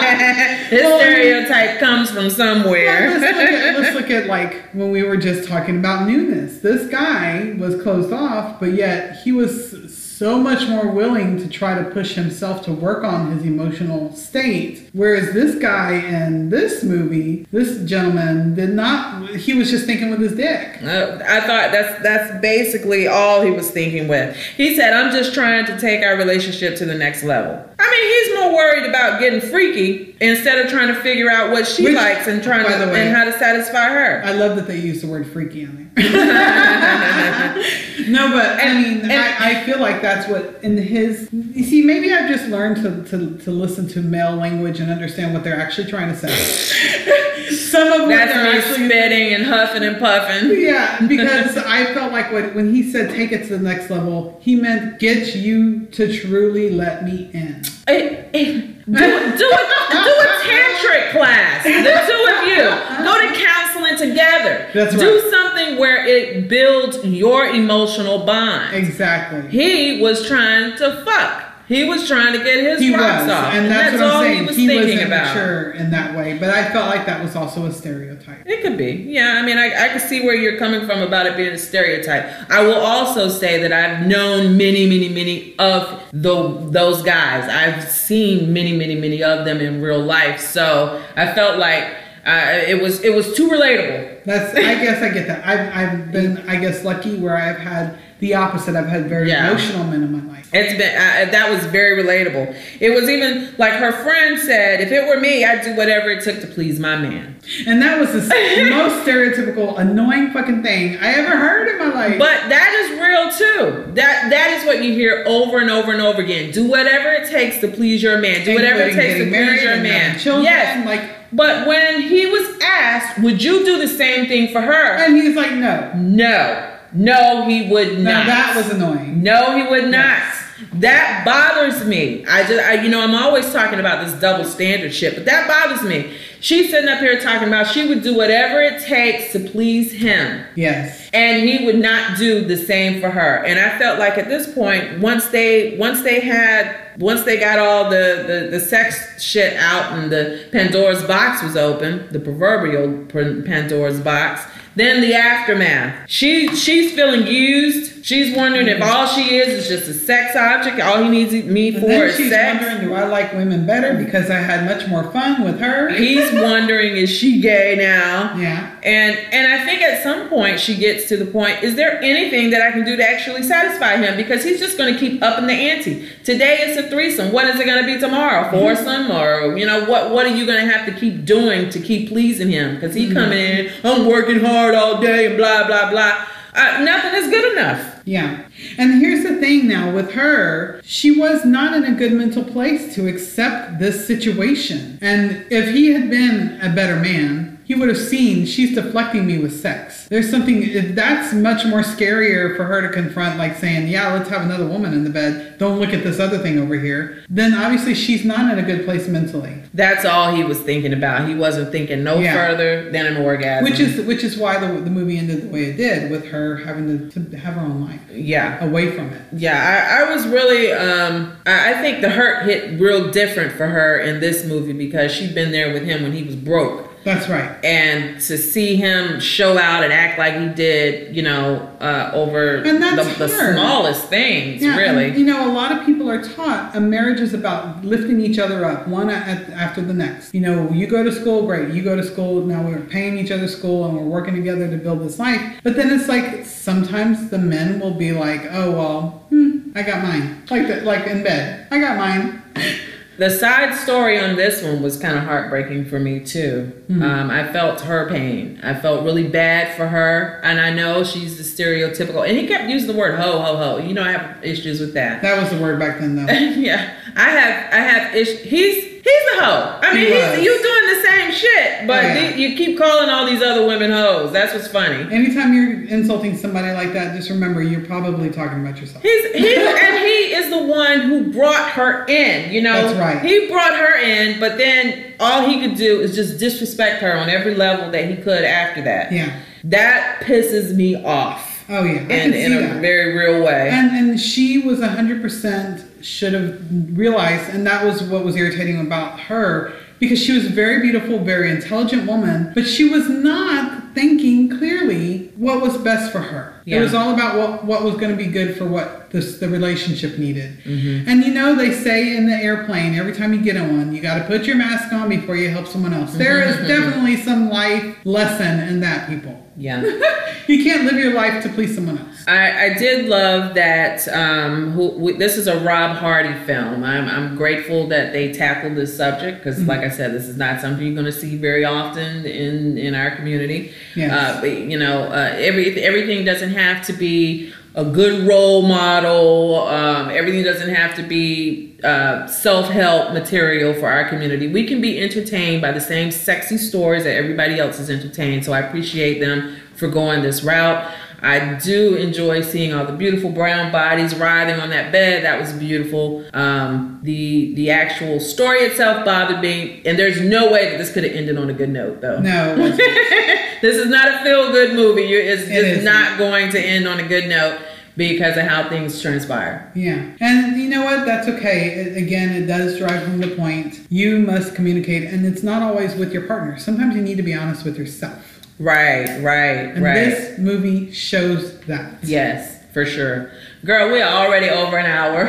[0.71, 3.11] his Well, stereotype comes from Well, somewhere.
[3.19, 6.59] let's, look at, let's look at like when we were just talking about newness.
[6.59, 11.81] This guy was closed off, but yet he was so much more willing to try
[11.81, 14.91] to push himself to work on his emotional state.
[14.93, 19.29] Whereas this guy in this movie, this gentleman did not.
[19.37, 20.83] He was just thinking with his dick.
[20.83, 24.35] Uh, I thought that's that's basically all he was thinking with.
[24.57, 28.25] He said, "I'm just trying to take our relationship to the next level." I mean,
[28.27, 31.95] he's more worried about getting freaky instead of trying to figure out what she Which,
[31.95, 34.23] likes and trying to way- and how to satisfy her.
[34.25, 35.78] I love that they use the word freaky there.
[38.09, 41.29] no, but I mean, and- I, I feel like that's what in his.
[41.33, 45.35] You see, maybe I've just learned to, to, to listen to male language and understand
[45.35, 46.29] what they're actually trying to say.
[47.55, 50.61] Some of what That's they're me actually spitting and huffing and puffing.
[50.61, 54.39] Yeah, because I felt like when, when he said take it to the next level,
[54.43, 57.63] he meant get you to truly let me in.
[57.87, 61.65] Eh, eh, do, do, a, do a tantric class.
[61.65, 61.73] The
[62.09, 64.69] two of you go to counseling together.
[64.73, 65.01] That's right.
[65.01, 68.75] Do something where it builds your emotional bond.
[68.75, 69.49] Exactly.
[69.51, 71.48] He was trying to fuck.
[71.69, 74.23] He was trying to get his He rocks was, off, and that's, what I'm all
[74.23, 74.41] saying.
[74.41, 75.35] he was He, thinking wasn't about.
[75.37, 78.39] mature in that way, but I felt like that was also a stereotype.
[78.47, 78.93] It could be.
[78.93, 81.59] Yeah, I mean, I, I can see where you're coming from about it being a
[81.59, 82.25] stereotype.
[82.51, 87.49] I will also say that I've known many, many, many of the, those guys.
[87.51, 90.41] I've seen many, many, many of them in real life.
[90.41, 91.85] So I felt like
[92.27, 94.25] uh, it was it was too relatable.
[94.25, 94.55] That's.
[94.55, 95.47] I guess I get that.
[95.47, 98.75] I've, I've been, I guess, lucky where I've had the opposite.
[98.75, 99.49] I've had very Yeah.
[99.51, 100.38] emotional men in my life.
[100.53, 102.57] It's been uh, that was very relatable.
[102.81, 106.25] It was even like her friend said, if it were me, I'd do whatever it
[106.25, 107.39] took to please my man.
[107.67, 108.21] And that was the
[108.71, 112.19] most stereotypical, annoying fucking thing I ever heard in my life.
[112.19, 113.93] But that is real too.
[113.95, 116.51] That that is what you hear over and over and over again.
[116.51, 118.45] Do whatever it takes to please your man.
[118.45, 120.19] Do whatever it takes to please your man.
[120.19, 120.87] children, yes.
[120.87, 124.97] like- but when he was asked, would you do the same thing for her?
[124.97, 125.93] and he's like, no.
[125.95, 126.78] No.
[126.99, 128.27] No, he would Now not.
[128.27, 129.23] that was annoying.
[129.23, 130.19] No, he would not.
[130.19, 130.45] Yes.
[130.75, 132.27] That bothers me.
[132.27, 135.47] I just, I, you know, I'm always talking about this double standard shit, but that
[135.47, 136.17] bothers me.
[136.41, 140.45] She's sitting up here talking about she would do whatever it takes to please him
[140.57, 141.09] Yes.
[141.13, 144.53] and he would not do the same for her and i felt like at this
[144.55, 149.55] point once they once they had once they got all the the, the sex shit
[149.57, 153.05] out and the pandora's box was open the proverbial
[153.45, 154.43] pandora's box
[154.79, 156.09] then the aftermath.
[156.09, 160.81] She she's feeling used she's wondering if all she is is just a sex object
[160.81, 163.95] all he needs me for then is she's sex wondering, do I like women better
[164.03, 165.91] because I had much more fun with her?
[165.91, 168.75] he's wondering is she gay now Yeah.
[168.83, 172.51] And and I think at some point she gets to the point, is there anything
[172.51, 174.17] that I can do to actually satisfy him?
[174.17, 176.09] Because he's just gonna keep upping the ante.
[176.25, 177.33] Today it's a threesome.
[177.33, 178.51] What is it gonna be tomorrow?
[178.51, 182.09] Foursome or you know, what what are you gonna have to keep doing to keep
[182.09, 182.77] pleasing him?
[182.77, 186.27] Because he coming in, I'm working hard all day and blah blah blah.
[186.55, 187.98] Uh, nothing is good enough.
[188.09, 188.47] Yeah.
[188.79, 192.95] And here's the thing now with her, she was not in a good mental place
[192.95, 194.99] to accept this situation.
[195.03, 199.37] And if he had been a better man, he would have seen she's deflecting me
[199.39, 200.07] with sex.
[200.09, 204.41] There's something that's much more scarier for her to confront, like saying, Yeah, let's have
[204.41, 205.59] another woman in the bed.
[205.59, 207.23] Don't look at this other thing over here.
[207.29, 209.63] Then obviously she's not in a good place mentally.
[209.75, 211.29] That's all he was thinking about.
[211.29, 212.33] He wasn't thinking no Yeah.
[212.33, 213.65] further than an orgasm.
[213.65, 216.57] Which is which is why the, the movie ended the way it did, with her
[216.57, 218.65] having to, to have her own life yeah.
[218.65, 219.21] away from it.
[219.33, 223.67] Yeah, I, I was really um I, I think the hurt hit real different for
[223.67, 226.88] her in this movie because she'd been there with him when he was broke.
[227.09, 227.65] That's right.
[227.65, 232.57] And to see him show out and act like he did, you know, uh, over
[232.57, 235.07] And that's the, the smallest things, Yeah, really.
[235.07, 238.39] and, you know, a lot of people are taught a marriage is about lifting each
[238.39, 240.35] other up, one at, after the next.
[240.35, 241.73] You know, you go to school, great.
[241.73, 244.77] You go to school, now we're paying each other school and we're working together to
[244.77, 245.61] build this life.
[245.63, 249.01] But then it's like sometimes the men will be like, oh, well,
[249.31, 250.43] hmm, I got mine.
[250.51, 251.69] Like that, like in bed.
[251.71, 252.43] I got mine.
[253.19, 256.73] The side story on this one was kind of heartbreaking for me too.
[256.87, 257.03] Hmm.
[257.03, 258.61] Um, I felt her pain.
[258.63, 262.27] I felt really bad for her, and I know she's the stereotypical.
[262.27, 264.95] And he kept using the word "ho ho ho." You know, I have issues with
[264.95, 265.21] that.
[265.23, 266.33] That was the word back then, though.
[266.33, 267.73] yeah, I have.
[267.73, 268.41] I have issues.
[268.41, 269.79] He's he's a hoe.
[269.83, 270.37] I mean, was.
[270.37, 272.31] he's, you doing the same shit, but Oh, yeah.
[272.33, 274.33] the- you keep calling all these other women hoes.
[274.33, 275.13] That's what's funny.
[275.15, 279.03] Anytime you're insulting somebody like that, just remember you're probably talking about yourself.
[279.03, 282.53] He's he and he is the one who brought her in.
[282.53, 283.25] You know, That's right.
[283.25, 287.29] He brought her in, but then all he could do is just disrespect her on
[287.29, 289.11] every level that he could after that.
[289.13, 289.41] Yeah.
[289.65, 292.01] That pisses me off Oh, yeah.
[292.09, 292.81] I in, a that.
[292.81, 293.69] very real way.
[293.71, 296.59] And and she was hundred percent should have
[296.97, 301.19] realized, and that was what was irritating about her because she was a very beautiful,
[301.19, 306.55] very intelligent woman, but she was not thinking clearly what was best for her.
[306.67, 309.49] It was all about what what was going to be good for what this the
[309.49, 310.59] relationship needed.
[310.65, 311.09] Mm-hmm.
[311.09, 314.03] And you know they say in the airplane every time you get on, one, you
[314.03, 316.15] got to put your mask on before you help someone else.
[316.15, 319.43] There is definitely some life lesson in that, people.
[319.57, 319.83] yeah.
[320.49, 322.18] You can't live your life to please someone else.
[322.29, 324.07] I, I did love that.
[324.09, 326.85] Um, who, w- this is a Rob Hardy film.
[326.85, 330.61] I'm, I'm grateful that they tackled this subject because, like I said, this is not
[330.61, 333.73] something you're going to see very often in in our community.
[333.97, 334.13] Yes.
[334.13, 339.63] Uh, but, you know, uh, every everything doesn't have to be a good role model.
[339.69, 344.49] Um, everything doesn't have to be uh, self help material for our community.
[344.49, 348.45] We can be entertained by the same sexy stories that everybody else is entertained.
[348.45, 350.93] So I appreciate them for going this route.
[351.21, 355.25] I do enjoy seeing all the beautiful brown bodies writhing on that bed.
[355.25, 356.25] That was beautiful.
[356.33, 361.05] Um, the the actual story itself bothered me, and there's no way that this could
[361.05, 362.21] have ended on a good note, though.
[362.21, 365.03] No, this is not a feel good movie.
[365.03, 365.85] You- It's It just isn't.
[365.85, 367.59] not going to end on a good note
[367.97, 369.73] because of how things transpire.
[369.75, 370.05] Yeah.
[370.21, 371.05] And you know what?
[371.05, 371.71] That's okay.
[371.71, 373.81] It- again, it does drive home the point.
[373.91, 376.59] You must communicate, and it's not always with your partner.
[376.59, 378.38] Sometimes you need to be honest with yourself.
[378.59, 379.95] Right, right, And right.
[379.95, 381.95] this movie shows that.
[382.03, 383.31] yes, for sure.
[383.65, 385.25] Girl, we are already over an hour.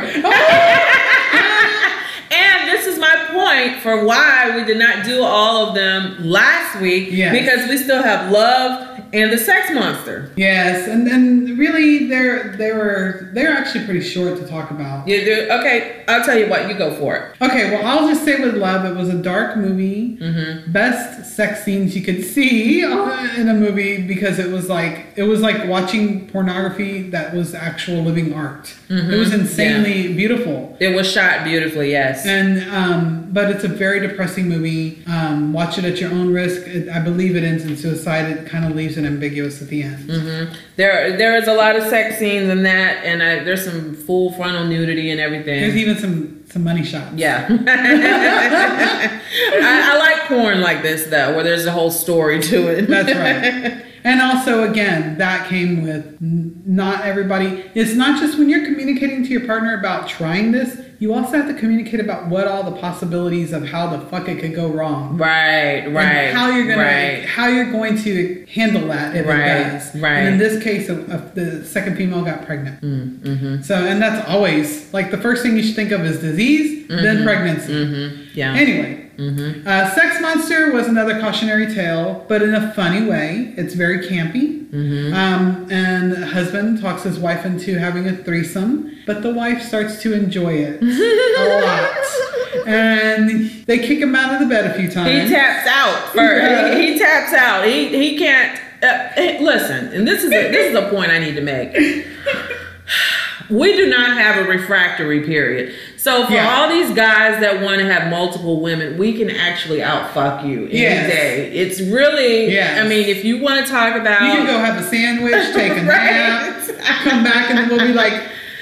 [2.32, 6.80] and this is my point for why we did not do all of them last
[6.80, 7.32] week Yes.
[7.32, 10.30] because we still have love and the sex monster.
[10.36, 15.08] Yes, and then really, they're they were they're actually pretty short to talk about.
[15.08, 17.36] You do okay, I'll tell you what, you go for it.
[17.40, 20.16] Okay, well, I'll just say with love, it was a dark movie.
[20.18, 20.72] Mm-hmm.
[20.72, 25.24] Best sex scenes you could see uh, in a movie because it was like it
[25.24, 28.74] was like watching pornography that was actual living art.
[28.88, 30.76] It was insanely beautiful.
[30.80, 32.26] It was shot beautifully, yes.
[32.26, 35.02] And um, but it's a very depressing movie.
[35.06, 36.66] Um, watch it at your own risk.
[36.66, 38.26] It, I believe it ends in suicide.
[38.30, 40.10] It kind of leaves it ambiguous at the end.
[40.10, 43.94] hmm There, there is a lot of sex scenes in that, and I, there's some
[43.94, 45.60] full frontal nudity and everything.
[45.60, 47.14] There's even some some money shots.
[47.14, 49.20] Yeah, I,
[49.62, 52.86] I like porn like this though, where there's a whole story to it.
[52.88, 53.84] That's right.
[54.04, 57.64] And also, again, that came with not everybody.
[57.74, 61.46] It's not just when you're communicating to your partner about trying this, you also have
[61.48, 65.16] to communicate about what all the possibilities of how the fuck it could go wrong.
[65.16, 66.04] right, right.
[66.04, 67.24] And how you're gonna right.
[67.24, 69.94] how you're going to handle that if Right, it does.
[70.00, 70.18] right.
[70.18, 72.82] And in this case, the second female got pregnant.
[72.82, 73.62] Mm-hmm.
[73.62, 77.24] So, and that's always like the first thing you should think of is disease, then
[77.24, 77.72] pregnancy.
[77.72, 78.22] Mm-hmm.
[78.34, 78.52] Yeah.
[78.54, 79.68] Anyway, Mm-hmm.
[79.68, 83.52] uh, Sex Monster was another cautionary tale, but in a funny way.
[83.56, 84.66] It's very campy.
[84.70, 85.12] Mm-hmm.
[85.12, 90.00] Um, and the husband talks his wife into having a threesome, but the wife starts
[90.02, 92.66] to enjoy it a lot.
[92.66, 95.28] And they kick him out of the bed a few times.
[95.28, 96.50] He taps out first.
[96.50, 96.78] Yeah.
[96.78, 97.66] He, he taps out.
[97.66, 98.58] He he can't.
[98.82, 101.74] Uh, hey, listen, and this is a, this is a point I need to make.
[103.50, 105.74] we do not have a refractory period.
[106.02, 106.54] So for Yeah.
[106.56, 110.80] all these guys that want to have multiple women, we can actually outfuck you any
[110.80, 111.10] Yes.
[111.12, 111.50] day.
[111.52, 112.80] It's really, Yes.
[112.80, 115.72] I mean, if you want to talk about, You can go have a sandwich, take
[115.76, 116.76] a nap, Right.
[117.04, 118.14] come back, and we'll be like,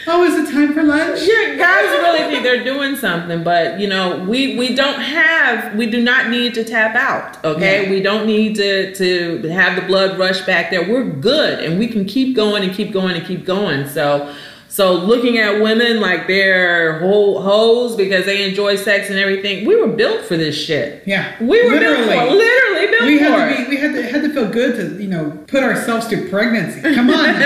[0.08, 3.86] "Oh, is it time for lunch?" Yeah, guys really think they're doing something, but you
[3.86, 7.36] know, we we don't have, we do not need to tap out.
[7.44, 7.90] Okay, Yeah.
[7.90, 10.82] we don't need to to have the blood rush back there.
[10.82, 13.86] We're good, and we can keep going and keep going and keep going.
[13.88, 14.26] So.
[14.70, 19.88] So looking at women like they're hoes because they enjoy sex and everything, we were
[19.88, 21.02] built for this shit.
[21.06, 22.32] Yeah, We were built for it.
[22.32, 23.56] Literally built we for had it.
[23.56, 26.28] to be, we had to had to feel good to you know put ourselves through
[26.30, 26.80] pregnancy.
[26.82, 27.34] Come on.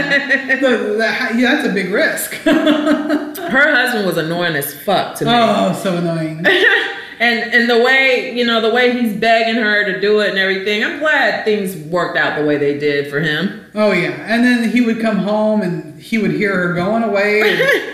[0.62, 2.32] The- the- yeah, that's a big risk.
[2.34, 5.30] Her husband was annoying as fuck to me.
[5.34, 6.44] oh, so annoying.
[7.22, 10.38] and and the way you know the way he's begging her to do it and
[10.38, 14.44] everything i'm glad things worked out the way they did for him Oh yeah, and
[14.44, 17.40] then he would come home and he would hear her going away.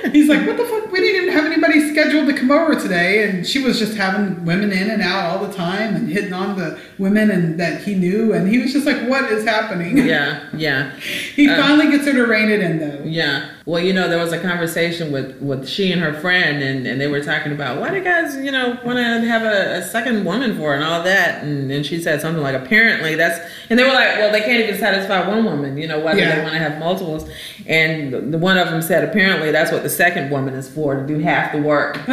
[0.03, 0.91] And he's like, "What the fuck?
[0.91, 4.45] We didn't even have anybody scheduled to come over today." And she was just having
[4.45, 7.95] women in and out all the time and hitting on the women and that he
[7.95, 8.33] knew.
[8.33, 10.91] And he was just like, "What is happening?" yeah yeah
[11.37, 13.05] He Uh, finally gets her to rein it in though.
[13.05, 16.87] yeah well you know there was a conversation with with she and her friend and
[16.87, 19.83] and they were talking about why do guys you know want to have a, a
[19.85, 21.43] second woman for and all that?
[21.45, 23.39] And and she said something like apparently that's
[23.69, 26.21] and they were like well they can't even satisfy one woman you know why do
[26.21, 26.37] Yeah.
[26.37, 27.29] they want to have multiples?
[27.67, 30.95] And the, the one of them said apparently that's what the second woman is for
[31.01, 31.99] to do half the work.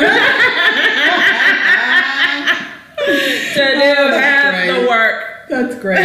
[3.05, 5.23] To do Oh, half the work.
[5.49, 5.99] That's great.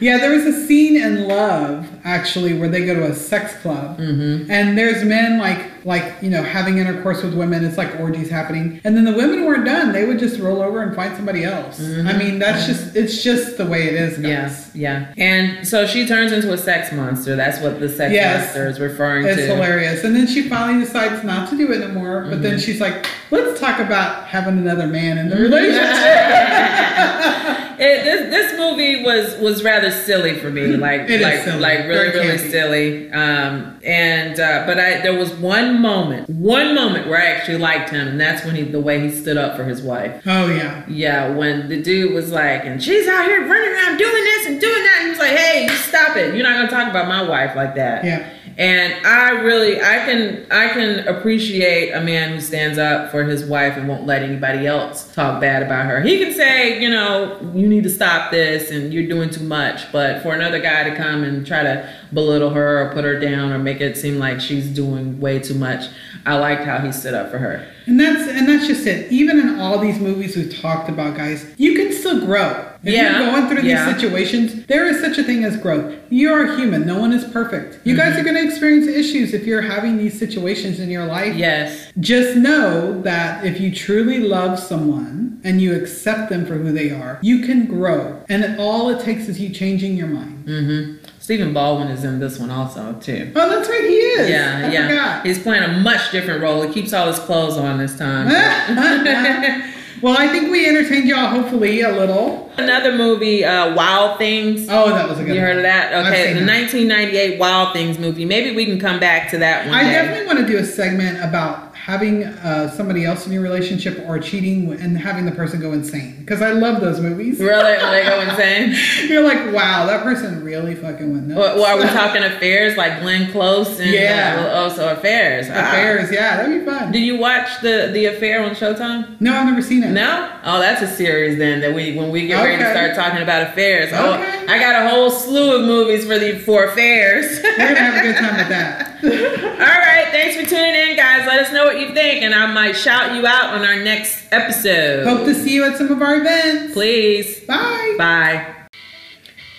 [0.00, 3.98] yeah, there was a scene in Love actually where they go to a sex club,
[3.98, 4.50] Mm-hmm.
[4.50, 7.64] and there's men like like you know having intercourse with women.
[7.64, 9.92] It's like orgies happening, and then the women weren't done.
[9.92, 11.80] They would just roll over and find somebody else.
[11.80, 14.68] I mean, that's just it's just the way it is, guys.
[14.68, 14.78] Mm-hmm.
[14.78, 15.24] Yeah, yeah.
[15.24, 17.36] And so she turns into a sex monster.
[17.36, 18.44] That's what the sex Yes.
[18.44, 19.30] monster is referring to.
[19.30, 20.04] It's hilarious.
[20.04, 22.22] And then she finally decides not to do it anymore.
[22.24, 22.42] But Mm-hmm.
[22.42, 27.56] then she's like, let's talk about having another man in the relationship.
[27.82, 31.60] It, this this movie was was rather silly for me, like It is like silly.
[31.60, 33.12] like really Very really silly.
[33.12, 37.90] Um, and uh, but I there was one moment, one moment where I actually liked
[37.90, 40.22] him, and that's when he the way he stood up for his wife.
[40.26, 40.84] oh, yeah.
[40.88, 44.60] Yeah, when the dude was like, and she's out here running around doing this and
[44.60, 46.34] doing that, and he was like, hey, stop it.
[46.34, 48.04] You're not gonna talk about my wife like that.
[48.04, 48.28] Yeah.
[48.60, 53.42] And I really, I can, I can appreciate a man who stands up for his
[53.42, 56.02] wife and won't let anybody else talk bad about her.
[56.02, 59.90] He can say, you know, you need to stop this and you're doing too much.
[59.90, 63.50] But for another guy to come and try to belittle her or put her down
[63.50, 65.86] or make it seem like she's doing way too much,
[66.26, 67.66] I liked how he stood up for her.
[67.86, 69.10] And that's and that's just it.
[69.10, 72.66] Even in all these movies we've talked about, guys, you can still grow.
[72.82, 73.20] If Yeah.
[73.20, 75.94] you're going through these situations, there is such a thing as growth.
[76.08, 76.86] You are human.
[76.86, 77.78] No one is perfect.
[77.84, 78.20] You guys Mm-hmm.
[78.20, 81.36] are going to experience issues if you're having these situations in your life.
[81.36, 81.92] Yes.
[82.00, 86.90] Just know that if you truly love someone and you accept them for who they
[86.90, 88.22] are, you can grow.
[88.30, 90.46] And all it takes is you changing your mind.
[90.46, 90.96] Mm-hmm.
[91.18, 93.30] Stephen Baldwin is in this one also too.
[93.36, 94.30] Oh, that's right, he is.
[94.30, 94.88] Yeah, I yeah.
[94.88, 95.26] forgot.
[95.26, 96.62] He's playing a much different role.
[96.62, 98.26] He keeps all his clothes on this time.
[100.02, 102.50] well, I think we entertained y'all hopefully a little.
[102.56, 104.66] Another movie, uh, Wild Things.
[104.68, 105.92] Oh, that was a good You heard of that?
[106.06, 106.46] Okay, the that.
[106.46, 108.24] 1998 Wild Things movie.
[108.24, 109.92] Maybe we can come back to that one I day.
[109.92, 114.18] definitely want to do a segment about having uh, somebody else in your relationship or
[114.18, 117.40] cheating and having the person go insane because I love those movies.
[117.40, 117.76] Really?
[117.82, 118.76] When they go insane?
[119.08, 121.38] You're like, wow, that person really fucking went nuts.
[121.38, 124.46] Well, well, are we talking affairs like Glenn Close and Yeah.
[124.52, 125.46] uh, oh, so affairs?
[125.50, 125.68] Ah.
[125.70, 126.92] Affairs, yeah, that'd be fun.
[126.92, 129.18] Do you watch the the affair on Showtime?
[129.20, 129.90] No, I've never seen it.
[129.92, 130.30] No?
[130.44, 133.42] Oh, that's a series then that we when we get ready to start talking about
[133.50, 133.90] affairs.
[133.94, 134.46] Oh, Okay.
[134.48, 137.40] I got a whole slew of movies for the for affairs.
[137.42, 138.89] We're gonna have a good time with that.
[139.02, 141.26] All right, thanks for tuning in, guys.
[141.26, 144.26] Let us know what you think, and I might shout you out on our next
[144.30, 145.06] episode.
[145.06, 146.74] Hope to see you at some of our events.
[146.74, 147.40] Please.
[147.46, 147.94] Bye.
[147.96, 148.54] Bye.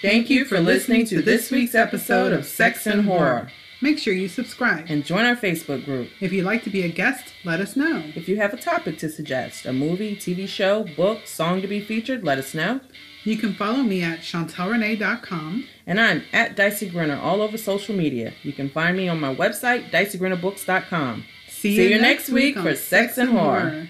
[0.01, 3.49] Thank you for listening to this week's episode of Sex and Horror.
[3.81, 4.85] Make sure you subscribe.
[4.89, 6.09] And join our Facebook group.
[6.19, 8.03] If you'd like to be a guest, let us know.
[8.15, 11.79] If you have a topic to suggest, a movie, TV show, book, song to be
[11.81, 12.79] featured, let us know.
[13.23, 15.65] You can follow me at chantelrenee.com.
[15.87, 18.33] And I'm at Dicey Grenor all over social media.
[18.43, 21.25] You can find me on my website, diceygrenorbooks.com.
[21.47, 23.87] See, See you next week for Sex and Horror.